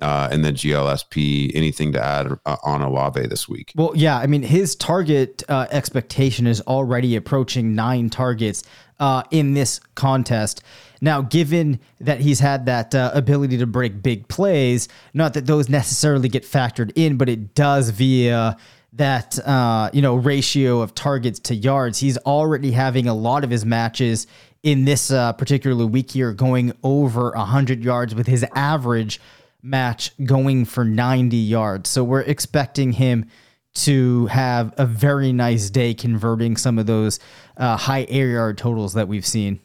[0.00, 1.50] uh, and then GLSP.
[1.54, 3.72] Anything to add uh, on Olave this week?
[3.76, 8.62] Well, yeah, I mean his target uh, expectation is already approaching nine targets
[8.98, 10.62] uh, in this contest.
[11.00, 15.68] Now, given that he's had that uh, ability to break big plays, not that those
[15.68, 18.56] necessarily get factored in, but it does via
[18.92, 21.98] that uh, you know ratio of targets to yards.
[21.98, 24.26] He's already having a lot of his matches
[24.62, 29.18] in this particular week here going over 100 yards with his average
[29.62, 31.90] match going for 90 yards.
[31.90, 33.26] So we're expecting him
[33.72, 37.20] to have a very nice day converting some of those
[37.56, 39.60] uh, high air yard totals that we've seen.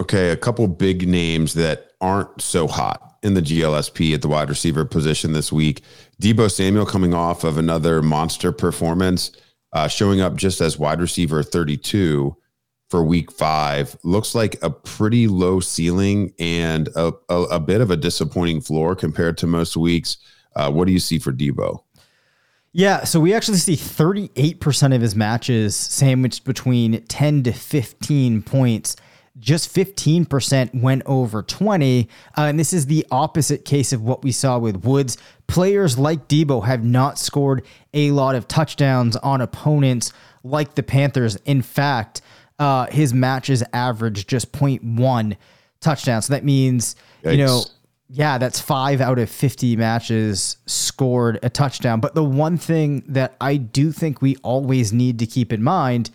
[0.00, 4.48] Okay, a couple big names that aren't so hot in the GLSP at the wide
[4.48, 5.82] receiver position this week.
[6.22, 9.32] Deebo Samuel coming off of another monster performance,
[9.72, 12.36] uh, showing up just as wide receiver 32
[12.88, 13.96] for week five.
[14.02, 18.94] Looks like a pretty low ceiling and a, a, a bit of a disappointing floor
[18.94, 20.16] compared to most weeks.
[20.56, 21.82] Uh, what do you see for Deebo?
[22.72, 28.96] Yeah, so we actually see 38% of his matches sandwiched between 10 to 15 points.
[29.38, 32.08] Just 15% went over 20.
[32.36, 35.16] Uh, and this is the opposite case of what we saw with Woods.
[35.46, 37.64] Players like Deebo have not scored
[37.94, 40.12] a lot of touchdowns on opponents
[40.42, 41.36] like the Panthers.
[41.46, 42.20] In fact,
[42.58, 45.36] uh, his matches average just 0.1
[45.80, 46.26] touchdowns.
[46.26, 47.32] So that means, Yikes.
[47.32, 47.62] you know,
[48.10, 52.00] yeah, that's five out of 50 matches scored a touchdown.
[52.00, 56.10] But the one thing that I do think we always need to keep in mind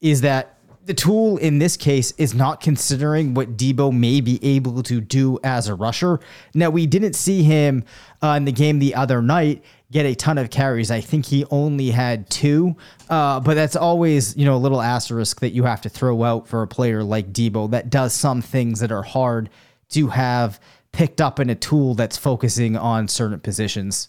[0.00, 4.82] is that the tool in this case is not considering what Deebo may be able
[4.84, 6.20] to do as a rusher.
[6.54, 7.84] Now, we didn't see him
[8.22, 10.90] uh, in the game the other night get a ton of carries.
[10.90, 12.76] I think he only had two,
[13.08, 16.48] uh, but that's always you know a little asterisk that you have to throw out
[16.48, 19.50] for a player like Deebo that does some things that are hard
[19.90, 20.60] to have
[20.92, 24.08] picked up in a tool that's focusing on certain positions.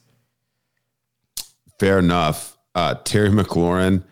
[1.79, 2.57] Fair enough.
[2.73, 4.03] Uh, Terry McLaurin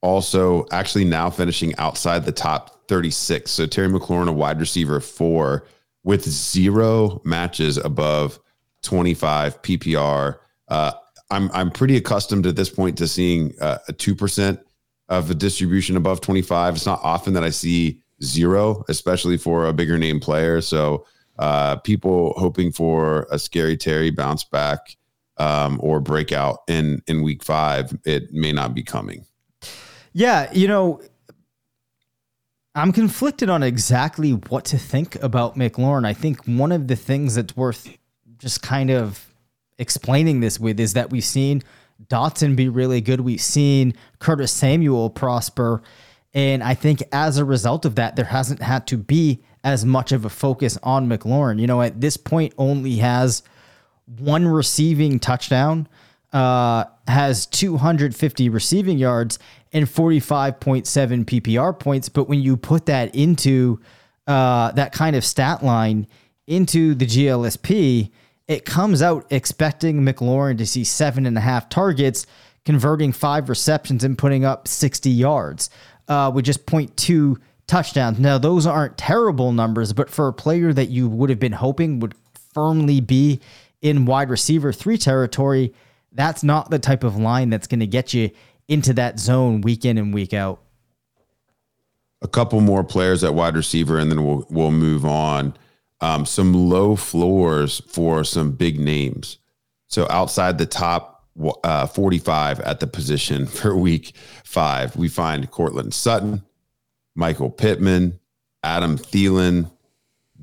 [0.00, 3.50] also actually now finishing outside the top 36.
[3.50, 5.66] So Terry McLaurin, a wide receiver four
[6.04, 8.40] with zero matches above
[8.82, 10.38] 25 PPR.
[10.68, 10.92] Uh,
[11.32, 14.60] I'm I'm pretty accustomed at this point to seeing uh, a two percent
[15.08, 16.76] of a distribution above 25.
[16.76, 20.60] It's not often that I see zero, especially for a bigger name player.
[20.60, 21.06] So
[21.38, 24.96] uh, people hoping for a scary Terry bounce back
[25.38, 29.24] um, or breakout in in week five, it may not be coming.
[30.12, 31.00] Yeah, you know,
[32.74, 36.06] I'm conflicted on exactly what to think about McLaurin.
[36.06, 37.88] I think one of the things that's worth
[38.36, 39.31] just kind of
[39.82, 41.62] explaining this with is that we've seen
[42.08, 43.20] Dotson be really good.
[43.20, 45.82] We've seen Curtis Samuel prosper.
[46.32, 50.12] And I think as a result of that, there hasn't had to be as much
[50.12, 51.60] of a focus on McLaurin.
[51.60, 53.42] You know, at this point, only has
[54.18, 55.88] one receiving touchdown,
[56.32, 59.38] uh, has 250 receiving yards,
[59.72, 62.08] and 45.7 PPR points.
[62.08, 63.80] But when you put that into
[64.26, 66.06] uh, that kind of stat line
[66.46, 68.10] into the GLSP,
[68.48, 72.26] it comes out expecting McLaurin to see seven and a half targets,
[72.64, 75.70] converting five receptions and putting up 60 yards
[76.08, 77.36] uh, with just 0.2
[77.66, 78.18] touchdowns.
[78.18, 82.00] Now, those aren't terrible numbers, but for a player that you would have been hoping
[82.00, 82.14] would
[82.52, 83.40] firmly be
[83.80, 85.72] in wide receiver three territory,
[86.12, 88.30] that's not the type of line that's going to get you
[88.68, 90.60] into that zone week in and week out.
[92.20, 95.54] A couple more players at wide receiver, and then we'll we'll move on
[96.02, 99.38] um, some low floors for some big names.
[99.86, 101.28] So outside the top
[101.64, 106.42] uh, 45 at the position for week five, we find Courtland Sutton,
[107.14, 108.18] Michael Pittman,
[108.62, 109.70] Adam Thielen,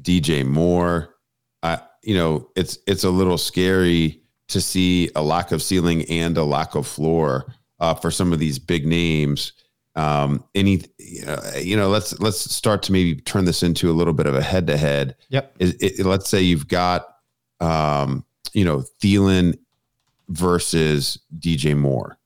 [0.01, 1.16] DJ Moore.
[1.62, 6.38] Uh, you know, it's it's a little scary to see a lack of ceiling and
[6.38, 9.53] a lack of floor uh, for some of these big names
[9.96, 10.84] um, any
[11.28, 14.36] uh, you know let's let's start to maybe turn this into a little bit of
[14.36, 15.56] a head to head yep.
[15.60, 17.18] It, it, let's say you've got
[17.60, 18.24] um,
[18.54, 19.58] you know Thielen
[20.30, 22.18] versus DJ Moore.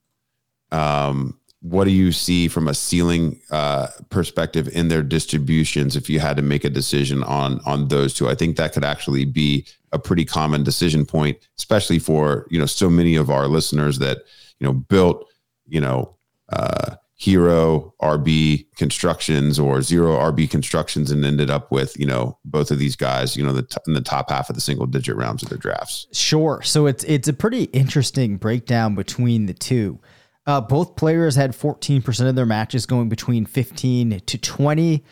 [0.71, 6.19] Um, what do you see from a ceiling uh, perspective in their distributions if you
[6.19, 8.29] had to make a decision on on those two?
[8.29, 12.65] I think that could actually be a pretty common decision point especially for you know
[12.65, 14.23] so many of our listeners that
[14.63, 15.29] you know, built,
[15.67, 16.15] you know,
[16.53, 22.69] uh, hero RB constructions or zero RB constructions and ended up with, you know, both
[22.69, 25.15] of these guys, you know, the t- in the top half of the single digit
[25.15, 26.05] rounds of their drafts.
[26.11, 26.61] Sure.
[26.63, 29.99] So it's it's a pretty interesting breakdown between the two.
[30.45, 35.05] Uh, both players had 14% of their matches going between 15 to 20.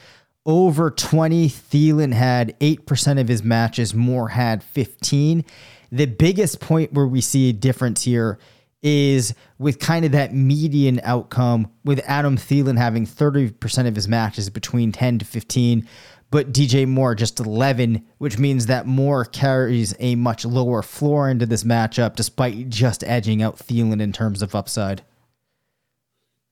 [0.46, 5.46] Over 20, Thielen had 8% of his matches, Moore had 15.
[5.94, 8.38] The biggest point where we see a difference here
[8.82, 14.50] is with kind of that median outcome with Adam Thielen having 30% of his matches
[14.50, 15.88] between 10 to 15,
[16.32, 21.46] but DJ Moore just 11, which means that Moore carries a much lower floor into
[21.46, 25.04] this matchup despite just edging out Thielen in terms of upside.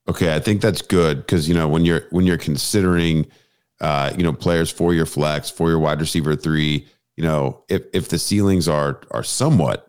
[0.08, 3.28] Okay, I think that's good because you know when you're when you're considering
[3.80, 7.84] uh, you know players for your flex, for your wide receiver three, you know if
[7.94, 9.89] if the ceilings are are somewhat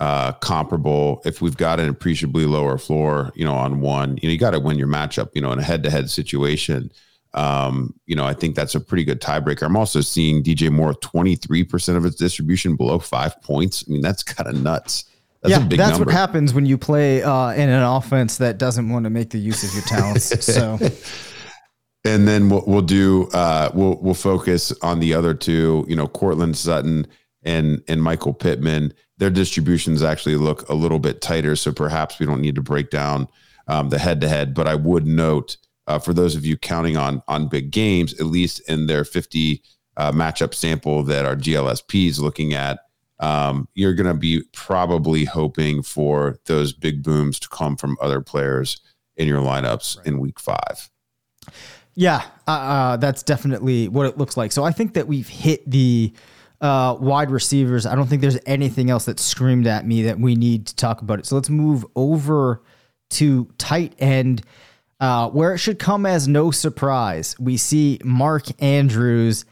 [0.00, 4.32] uh, comparable, if we've got an appreciably lower floor, you know, on one, you know,
[4.32, 6.90] you got to win your matchup, you know, in a head to head situation.
[7.34, 9.62] Um, you know, I think that's a pretty good tiebreaker.
[9.62, 13.84] I'm also seeing DJ Moore 23% of its distribution below five points.
[13.86, 15.04] I mean, that's kind of nuts.
[15.42, 16.06] That's yeah, that's number.
[16.06, 19.38] what happens when you play uh, in an offense that doesn't want to make the
[19.38, 20.44] use of your talents.
[20.44, 20.78] so,
[22.04, 25.86] and then we'll we'll do uh, we'll we'll focus on the other two.
[25.88, 27.06] You know, Courtland Sutton
[27.42, 28.92] and and Michael Pittman.
[29.18, 32.90] Their distributions actually look a little bit tighter, so perhaps we don't need to break
[32.90, 33.28] down
[33.68, 34.54] um, the head to head.
[34.54, 38.26] But I would note uh, for those of you counting on on big games, at
[38.26, 39.62] least in their 50
[39.96, 42.80] uh, matchup sample that our GLSP is looking at
[43.20, 48.20] um, you're going to be probably hoping for those big booms to come from other
[48.20, 48.80] players
[49.16, 50.06] in your lineups right.
[50.06, 50.90] in week five.
[51.94, 54.52] Yeah, uh, uh, that's definitely what it looks like.
[54.52, 56.12] So I think that we've hit the
[56.60, 57.86] uh, wide receivers.
[57.86, 61.00] I don't think there's anything else that screamed at me that we need to talk
[61.02, 61.26] about it.
[61.26, 62.62] So let's move over
[63.10, 64.42] to tight end,
[65.00, 67.38] uh, where it should come as no surprise.
[67.38, 69.44] We see Mark Andrews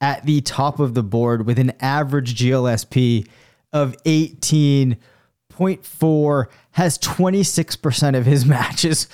[0.00, 3.28] at the top of the board with an average GLSP
[3.72, 9.08] of 18.4, has 26% of his matches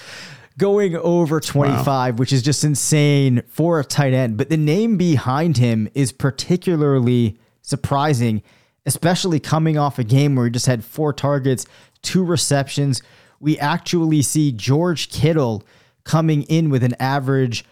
[0.61, 2.11] going over 25, wow.
[2.19, 4.37] which is just insane for a tight end.
[4.37, 8.43] But the name behind him is particularly surprising,
[8.85, 11.65] especially coming off a game where he just had four targets,
[12.03, 13.01] two receptions.
[13.41, 15.65] We actually see George Kittle
[16.05, 17.65] coming in with an average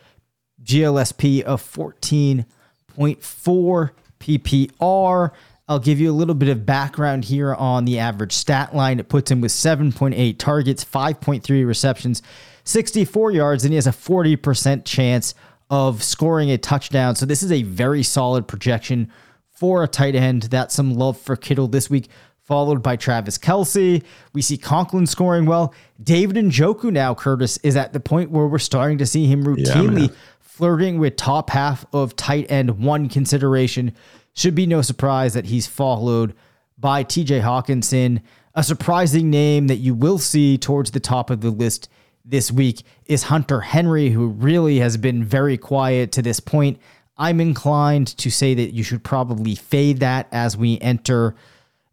[0.64, 5.30] GLSP of 14.4 PPR.
[5.68, 8.98] I'll give you a little bit of background here on the average stat line.
[8.98, 12.22] It puts him with 7.8 targets, 5.3 receptions,
[12.68, 15.34] 64 yards, and he has a 40% chance
[15.70, 17.16] of scoring a touchdown.
[17.16, 19.10] So this is a very solid projection
[19.50, 20.44] for a tight end.
[20.44, 22.08] That's some love for Kittle this week,
[22.44, 24.02] followed by Travis Kelce.
[24.34, 25.74] We see Conklin scoring well.
[26.02, 29.44] David and Njoku now, Curtis, is at the point where we're starting to see him
[29.44, 33.94] routinely yeah, flirting with top half of tight end one consideration.
[34.34, 36.34] Should be no surprise that he's followed
[36.76, 38.20] by TJ Hockenson,
[38.54, 41.88] A surprising name that you will see towards the top of the list
[42.28, 46.78] this week is Hunter Henry, who really has been very quiet to this point.
[47.16, 51.34] I'm inclined to say that you should probably fade that as we enter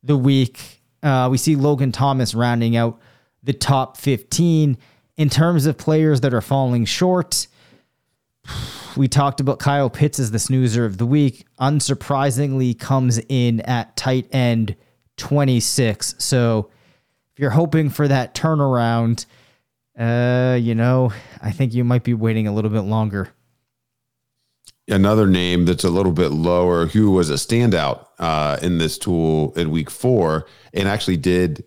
[0.04, 0.82] the week.
[1.02, 3.00] Uh, we see Logan Thomas rounding out
[3.44, 4.78] the top 15.
[5.18, 7.48] In terms of players that are falling short,
[8.98, 11.46] we talked about Kyle Pitts as the snoozer of the week.
[11.60, 14.76] Unsurprisingly, comes in at tight end
[15.16, 16.16] 26.
[16.18, 16.70] So
[17.34, 19.26] if you're hoping for that turnaround,
[19.98, 23.30] uh, you know, I think you might be waiting a little bit longer.
[24.88, 29.54] Another name that's a little bit lower, who was a standout uh, in this tool
[29.54, 31.64] in week four and actually did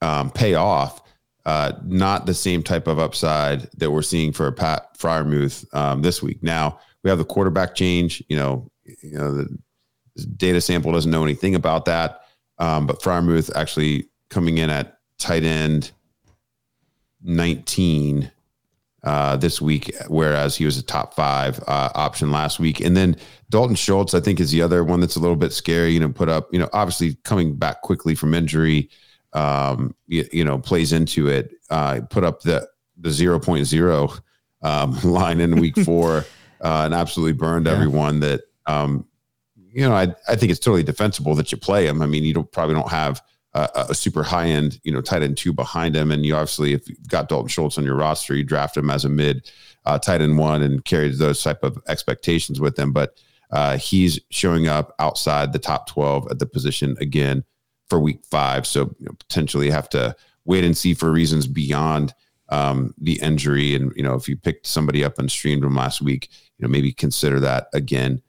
[0.00, 1.02] um, pay off
[1.44, 6.22] uh, not the same type of upside that we're seeing for Pat Freiermuth um, this
[6.22, 6.42] week.
[6.42, 8.22] Now we have the quarterback change.
[8.28, 9.58] You know, you know the
[10.36, 12.22] data sample doesn't know anything about that,
[12.58, 15.90] um, but Freiermuth actually coming in at tight end
[17.22, 18.30] 19
[19.04, 22.80] uh, this week, whereas he was a top five uh, option last week.
[22.80, 23.16] And then
[23.50, 25.90] Dalton Schultz, I think, is the other one that's a little bit scary.
[25.90, 28.90] You know, put up, you know, obviously coming back quickly from injury
[29.32, 31.52] um, you, you, know, plays into it.
[31.70, 32.68] Uh, put up the
[32.98, 34.20] the 0.0
[34.62, 36.18] um, line in week four
[36.60, 37.72] uh, and absolutely burned yeah.
[37.72, 39.06] everyone that, um,
[39.56, 42.02] you know, I, I think it's totally defensible that you play him.
[42.02, 43.22] I mean, you don't probably don't have
[43.54, 46.10] a, a super high end, you know, tight end two behind him.
[46.10, 49.04] And you obviously, if you've got Dalton Schultz on your roster, you draft him as
[49.04, 49.50] a mid
[49.84, 52.92] uh, tight end one and carries those type of expectations with him.
[52.92, 53.18] But
[53.50, 57.44] uh, he's showing up outside the top 12 at the position again
[57.88, 58.66] for week five.
[58.66, 62.14] So you know, potentially have to wait and see for reasons beyond
[62.48, 63.74] um, the injury.
[63.74, 66.28] And, you know, if you picked somebody up and streamed them last week,
[66.58, 68.22] you know, maybe consider that again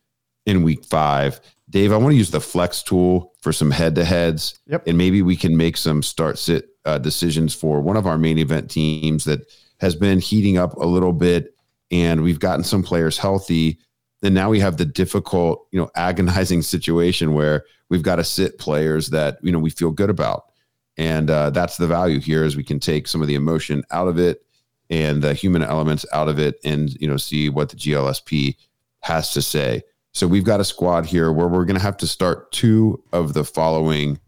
[0.46, 1.40] in week five.
[1.74, 4.60] Dave, I want to use the flex tool for some head to heads.
[4.68, 4.84] Yep.
[4.86, 8.38] And maybe we can make some start sit uh, decisions for one of our main
[8.38, 11.56] event teams that has been heating up a little bit.
[11.90, 13.80] And we've gotten some players healthy.
[14.22, 18.60] And now we have the difficult, you know, agonizing situation where we've got to sit
[18.60, 20.52] players that, you know, we feel good about.
[20.98, 24.08] And uh, that's the value here is we can take some of the emotion out
[24.08, 24.46] of it
[24.92, 28.58] and the human elements out of it and, you know, see what the GLSP
[29.00, 29.82] has to say.
[30.14, 33.34] So we've got a squad here where we're going to have to start two of
[33.34, 34.20] the following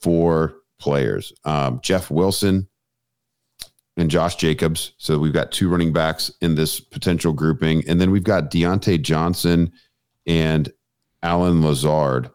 [0.00, 2.68] four players um, Jeff Wilson
[3.96, 4.94] and Josh Jacobs.
[4.96, 7.86] So we've got two running backs in this potential grouping.
[7.88, 9.72] And then we've got Diontae Johnson
[10.26, 10.72] and
[11.22, 12.30] Allen Lazard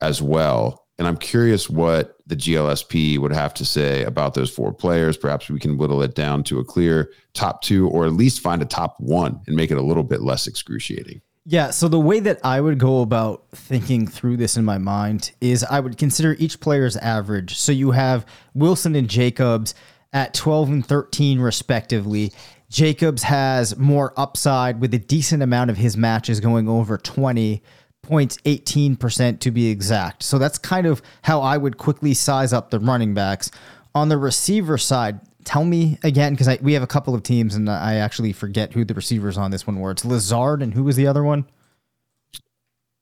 [0.00, 0.86] as well.
[0.98, 5.16] And I'm curious what the GLSP would have to say about those four players.
[5.16, 8.62] Perhaps we can whittle it down to a clear top two, or at least find
[8.62, 11.20] a top one and make it a little bit less excruciating.
[11.48, 15.30] Yeah, so the way that I would go about thinking through this in my mind
[15.40, 17.56] is I would consider each player's average.
[17.56, 19.72] So you have Wilson and Jacobs
[20.12, 22.32] at 12 and 13 respectively.
[22.68, 27.62] Jacobs has more upside with a decent amount of his matches going over 20
[28.02, 30.24] points, 18% to be exact.
[30.24, 33.52] So that's kind of how I would quickly size up the running backs.
[33.94, 37.70] On the receiver side, tell me again because we have a couple of teams and
[37.70, 39.92] I actually forget who the receivers on this one were.
[39.92, 41.46] It's Lazard and who was the other one?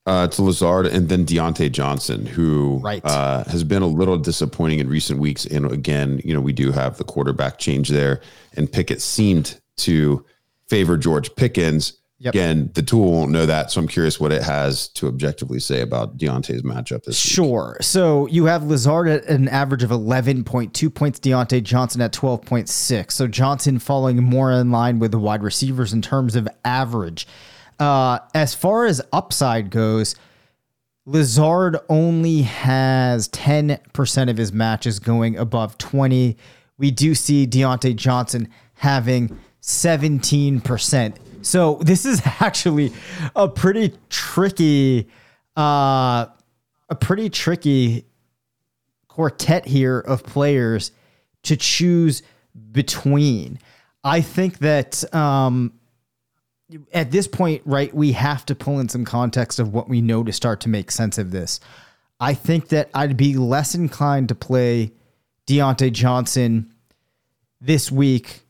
[0.06, 3.02] Uh, it's Lazard and then Diontae Johnson, who Right.
[3.04, 5.46] uh, has been a little disappointing in recent weeks.
[5.46, 8.20] And again, you know, we do have the quarterback change there,
[8.54, 10.22] and Pickett seemed to
[10.68, 11.94] favor George Pickens.
[12.18, 12.34] Yep.
[12.34, 15.80] Again, the tool won't know that, so I'm curious what it has to objectively say
[15.80, 17.34] about Diontae's matchup this week.
[17.34, 17.76] Sure.
[17.80, 23.10] So you have Lazard at an average of 11.2 points, Diontae Johnson at 12.6.
[23.10, 27.26] So Johnson falling more in line with the wide receivers in terms of average.
[27.80, 30.14] Uh, as far as upside goes,
[31.06, 36.36] Lazard only has 10% of his matches going above 20.
[36.78, 41.16] We do see Diontae Johnson having 17%.
[41.44, 42.92] So this is actually
[43.36, 45.08] a pretty tricky
[45.56, 46.26] uh
[46.88, 48.04] a pretty tricky
[49.08, 50.90] quartet here of players
[51.44, 52.22] to choose
[52.72, 53.58] between.
[54.02, 55.74] I think that um
[56.92, 60.24] at this point, right, we have to pull in some context of what we know
[60.24, 61.60] to start to make sense of this.
[62.18, 64.92] I think that I'd be less inclined to play
[65.46, 66.72] Diontae Johnson
[67.60, 68.43] this week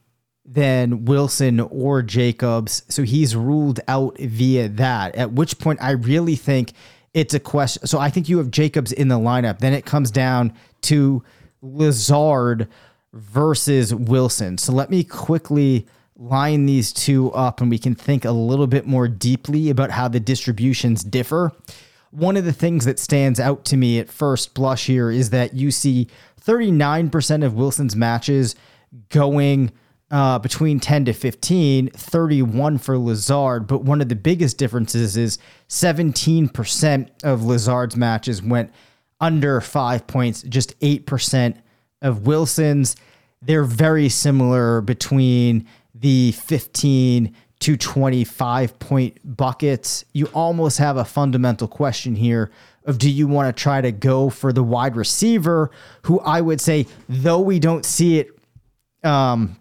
[0.44, 2.82] than Wilson or Jacobs.
[2.88, 5.14] So he's ruled out via that.
[5.14, 6.72] At which point, I really think
[7.14, 7.86] it's a question.
[7.86, 9.60] So I think you have Jacobs in the lineup.
[9.60, 11.22] Then it comes down to
[11.62, 12.68] Lazard
[13.12, 14.58] versus Wilson.
[14.58, 15.86] So let me quickly
[16.16, 20.08] line these two up and we can think a little bit more deeply about how
[20.08, 21.52] the distributions differ.
[22.10, 25.54] One of the things that stands out to me at first blush here is that
[25.54, 26.08] you see
[26.40, 28.54] 39% of Wilson's matches
[29.08, 29.72] going
[30.10, 33.66] uh, between 10 to 15, 31 for Lazard.
[33.66, 35.38] But one of the biggest differences is
[35.68, 38.70] 17% of Lazard's matches went
[39.20, 41.56] under five points, just 8%
[42.02, 42.96] of Wilson's.
[43.40, 50.04] They're very similar between the 15 to 25 point buckets.
[50.12, 52.50] You almost have a fundamental question here
[52.84, 55.70] of do you want to try to go for the wide receiver
[56.02, 58.38] who I would say though we don't see it
[59.02, 59.56] um,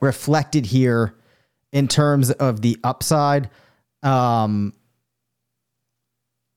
[0.00, 1.14] reflected here
[1.72, 3.50] in terms of the upside.
[4.02, 4.72] Um,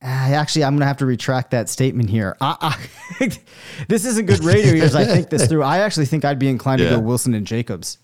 [0.01, 2.37] actually, I'm gonna have to retract that statement here.
[2.41, 2.77] I,
[3.19, 3.29] I,
[3.87, 5.63] this isn't good radio as I think this through.
[5.63, 7.97] I actually think I'd be inclined to go Wilson and Jacobs.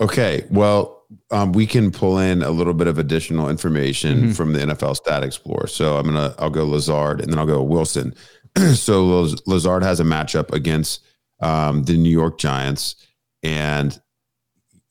[0.00, 4.30] Okay, well, um, we can pull in a little bit of additional information Mm-hmm.
[4.32, 5.68] from the NFL Stat Explorer.
[5.68, 8.14] So I'm gonna I'll go Lazard and then I'll go Wilson.
[8.74, 11.04] so Laz- Lazard has a matchup against
[11.40, 12.96] um, the New York Giants,
[13.42, 14.00] and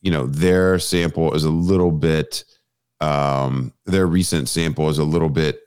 [0.04, 2.46] you know their sample is a little bit
[3.02, 5.60] um, their recent sample is a little bit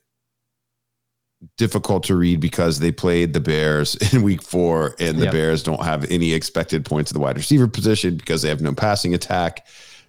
[1.57, 5.33] difficult to read because they played the Bears in week four, and the Yep.
[5.33, 8.73] Bears don't have any expected points at the wide receiver position because they have no
[8.73, 9.67] passing attack.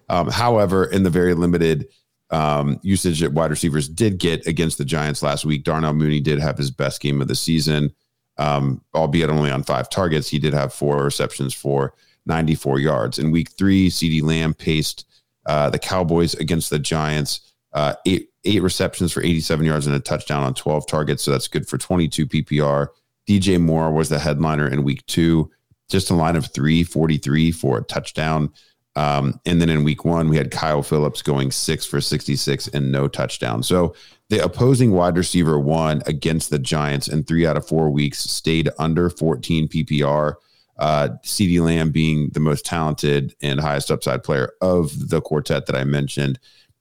[0.08, 1.88] Um, however, in the very limited
[2.30, 6.38] um, usage that wide receivers did get against the Giants last week, Darnell Mooney did
[6.38, 7.92] have his best game of the season,
[8.38, 10.28] um, albeit only on five targets.
[10.28, 11.94] He did have four receptions for
[12.28, 13.18] 94 yards.
[13.18, 15.06] In week three, CeeDee Lamb paced
[15.46, 20.00] uh, the Cowboys against the Giants, uh, eight eight receptions for 87 yards and a
[20.00, 21.22] touchdown on 12 targets.
[21.22, 22.86] So that's good for 22 PPR.
[23.28, 25.50] DJ Moore was the headliner in week two
[25.88, 28.52] just a line of 343 for a touchdown.
[28.96, 32.90] Um, and then in week one, we had Kyle Philips going six for 66 and
[32.90, 33.62] no touchdown.
[33.62, 33.94] So
[34.28, 38.68] the opposing wide receiver one against the Giants in three out of four weeks stayed
[38.78, 40.34] under 14 PPR.
[40.78, 45.76] Uh, CeeDee Lamb being the most talented and highest upside player of the quartet that
[45.76, 46.38] I mentioned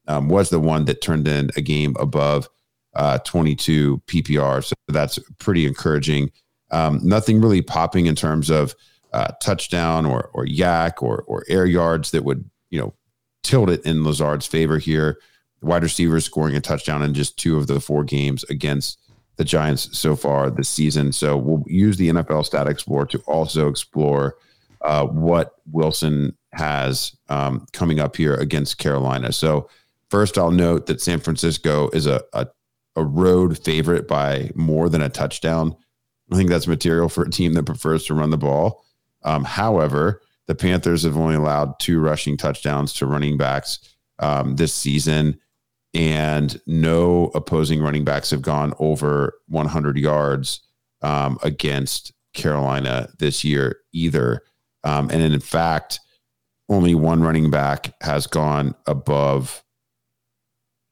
[0.08, 2.48] um, was the one that turned in a game above
[2.96, 4.64] uh, 22 PPR.
[4.64, 6.32] So that's pretty encouraging.
[6.72, 8.76] Um, nothing really popping in terms of
[9.14, 12.94] uh, touchdown or or YAC or or air yards that would you know
[13.44, 15.20] tilt it in Lazard's favor here.
[15.62, 19.00] Wide receivers scoring a touchdown in just two of the four games against
[19.38, 21.12] the Giants so far this season.
[21.12, 24.36] So we'll use the NFL Stat Explorer to also explore
[24.82, 29.32] uh, what Wilson has um, coming up here against Carolina.
[29.32, 29.70] So
[30.10, 32.48] first, I'll note that San Francisco is a, a,
[32.96, 35.76] a road favorite by more than a touchdown.
[36.32, 38.84] I think that's material for a team that prefers to run the ball.
[39.24, 43.80] Um, however, the Panthers have only allowed two rushing touchdowns to running backs
[44.20, 45.40] um, this season
[45.98, 50.62] and no opposing running backs have gone over 100 yards
[51.02, 54.44] um, against Carolina this year either.
[54.84, 56.00] Um, and in fact,
[56.70, 59.64] only one running back has gone above.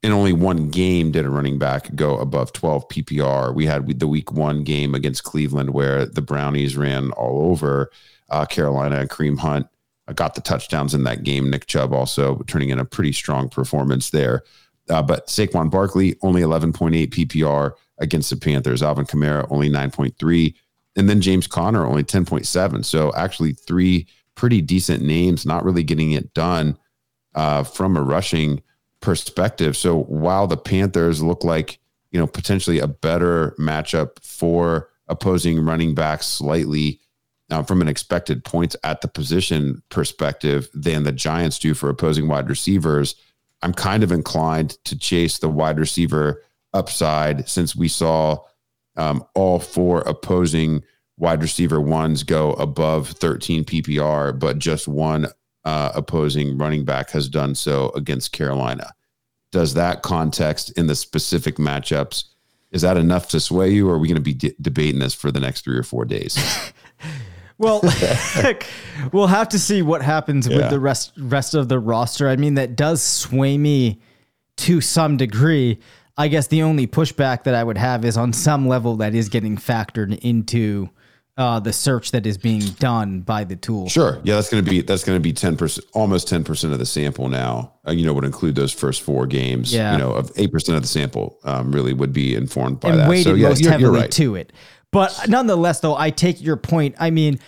[0.02, 3.54] In only one game did a running back go above 12 PPR.
[3.54, 7.92] We had the week one game against Cleveland where the Brownies ran all over
[8.30, 9.68] uh, Carolina and Kareem Hunt
[10.14, 11.50] got the touchdowns in that game.
[11.50, 14.44] Nick Chubb also turning in a pretty strong performance there.
[14.90, 18.84] Uh, but Saquon Barkley only 11.8 PPR against the Panthers.
[18.84, 20.54] Alvin Kamara only 9.3,
[20.96, 22.86] and then James Conner only 10.7.
[22.86, 26.78] So actually, three pretty decent names, not really getting it done
[27.34, 28.62] uh, from a rushing
[29.02, 29.76] perspective.
[29.78, 31.80] So while the Panthers look like
[32.16, 37.02] you know potentially a better matchup for opposing running backs slightly.
[37.52, 42.28] Uh, from an expected points at the position perspective than the Giants do for opposing
[42.28, 43.14] wide receivers.
[43.62, 46.44] I'm kind of inclined to chase the wide receiver
[46.74, 48.40] upside since we saw
[48.98, 50.84] um, all four opposing
[51.18, 55.28] wide receiver ones go above 13 PPR, but just one
[55.64, 58.94] uh, opposing running back has done so against Carolina.
[59.52, 62.26] Does that context in the specific matchups
[62.76, 65.14] is that enough to sway you, or are we going to be de- debating this
[65.14, 66.38] for the next three or four days?
[67.58, 67.82] Well,
[69.12, 70.58] we'll have to see what happens yeah.
[70.58, 72.28] with the rest rest of the roster.
[72.28, 74.02] I mean, that does sway me
[74.58, 75.80] to some degree.
[76.18, 79.28] I guess the only pushback that I would have is on some level that is
[79.28, 80.90] getting factored into
[81.38, 83.90] uh, the search that is being done by the tool.
[83.90, 84.22] Sure.
[84.24, 86.80] Yeah, that's going to be that's going to be ten percent, almost ten percent of
[86.80, 87.74] the sample now.
[87.86, 89.74] Uh, you know, would include those first four games.
[89.74, 89.94] Yeah.
[89.94, 93.00] You know, of eight percent of the sample um, really would be informed by and
[93.00, 93.10] that.
[93.10, 94.12] Weighted so yeah, most you're, heavily you're right.
[94.12, 94.54] to it.
[94.96, 96.96] But nonetheless, though, I take your point.
[96.98, 97.42] I mean,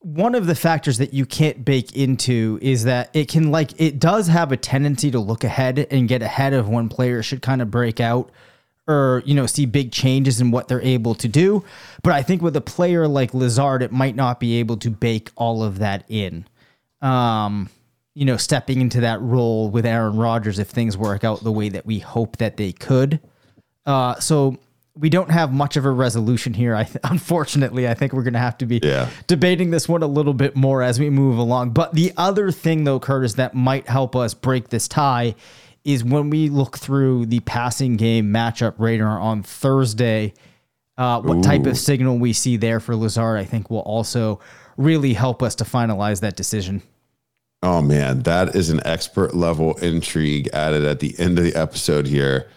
[0.00, 4.00] one of the factors that you can't bake into is that it can like it
[4.00, 7.62] does have a tendency to look ahead and get ahead of when players should kind
[7.62, 8.32] of break out
[8.88, 11.64] or you know see big changes in what they're able to do.
[12.02, 15.30] But i think with a player like lazard it might not be able to bake
[15.36, 16.44] all of that in.
[17.00, 17.70] Um
[18.14, 21.68] you know stepping into that role with aaron rodgers if things work out the way
[21.68, 23.20] that we hope that they could.
[23.86, 24.58] Uh so
[24.94, 26.74] we don't have much of a resolution here.
[26.74, 29.08] I th- unfortunately, I think we're going to have to be yeah.
[29.26, 31.70] debating this one a little bit more as we move along.
[31.70, 35.34] But the other thing, though, Curtis, that might help us break this tie
[35.84, 40.34] is when we look through the passing game matchup radar on Thursday.
[40.98, 41.42] Uh, what Ooh.
[41.42, 44.40] type of signal we see there for Lazard, I think, will also
[44.76, 46.82] really help us to finalize that decision.
[47.62, 52.06] Oh man, that is an expert level intrigue added at the end of the episode
[52.06, 52.48] here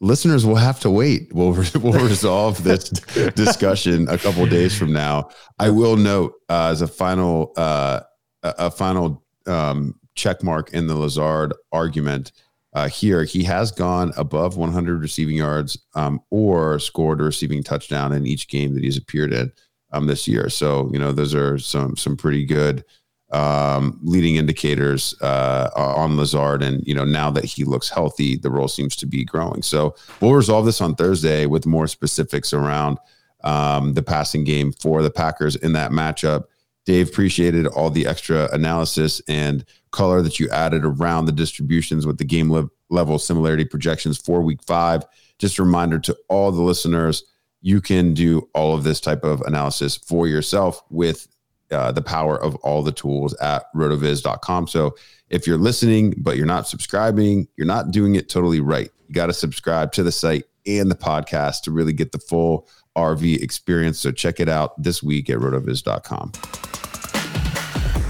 [0.00, 1.30] listeners will have to wait.
[1.40, 5.30] We'll we'll resolve this discussion a couple days from now.
[5.58, 8.00] I will note uh, as a final uh,
[8.42, 12.32] a final um, check mark in the Lazard argument.
[12.72, 18.12] Uh, here, he has gone above 100 receiving yards um, or scored a receiving touchdown
[18.12, 19.50] in each game that he's appeared in
[19.92, 20.48] um, this year.
[20.48, 22.84] So, you know, those are some some pretty good
[23.32, 26.62] um, leading indicators uh, on Lazard.
[26.62, 29.62] And, you know, now that he looks healthy, the role seems to be growing.
[29.62, 32.98] So we'll resolve this on Thursday with more specifics around
[33.44, 36.44] um, the passing game for the Packers in that matchup.
[36.86, 42.18] Dave appreciated all the extra analysis and color that you added around the distributions with
[42.18, 45.04] the game le- level similarity projections for week five.
[45.38, 47.24] Just a reminder to all the listeners,
[47.60, 51.28] you can do all of this type of analysis for yourself with
[51.70, 54.66] uh, the power of all the tools at rotoviz.com.
[54.68, 54.96] So
[55.28, 58.90] if you're listening, but you're not subscribing, you're not doing it totally right.
[59.08, 62.68] You got to subscribe to the site and the podcast to really get the full
[62.96, 63.98] RV experience.
[63.98, 66.32] So check it out this week at rotoviz.com.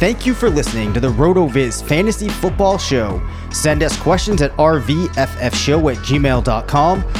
[0.01, 3.21] Thank you for listening to the RotoViz Fantasy Football Show.
[3.53, 7.20] Send us questions at rvffshow at gmail.com.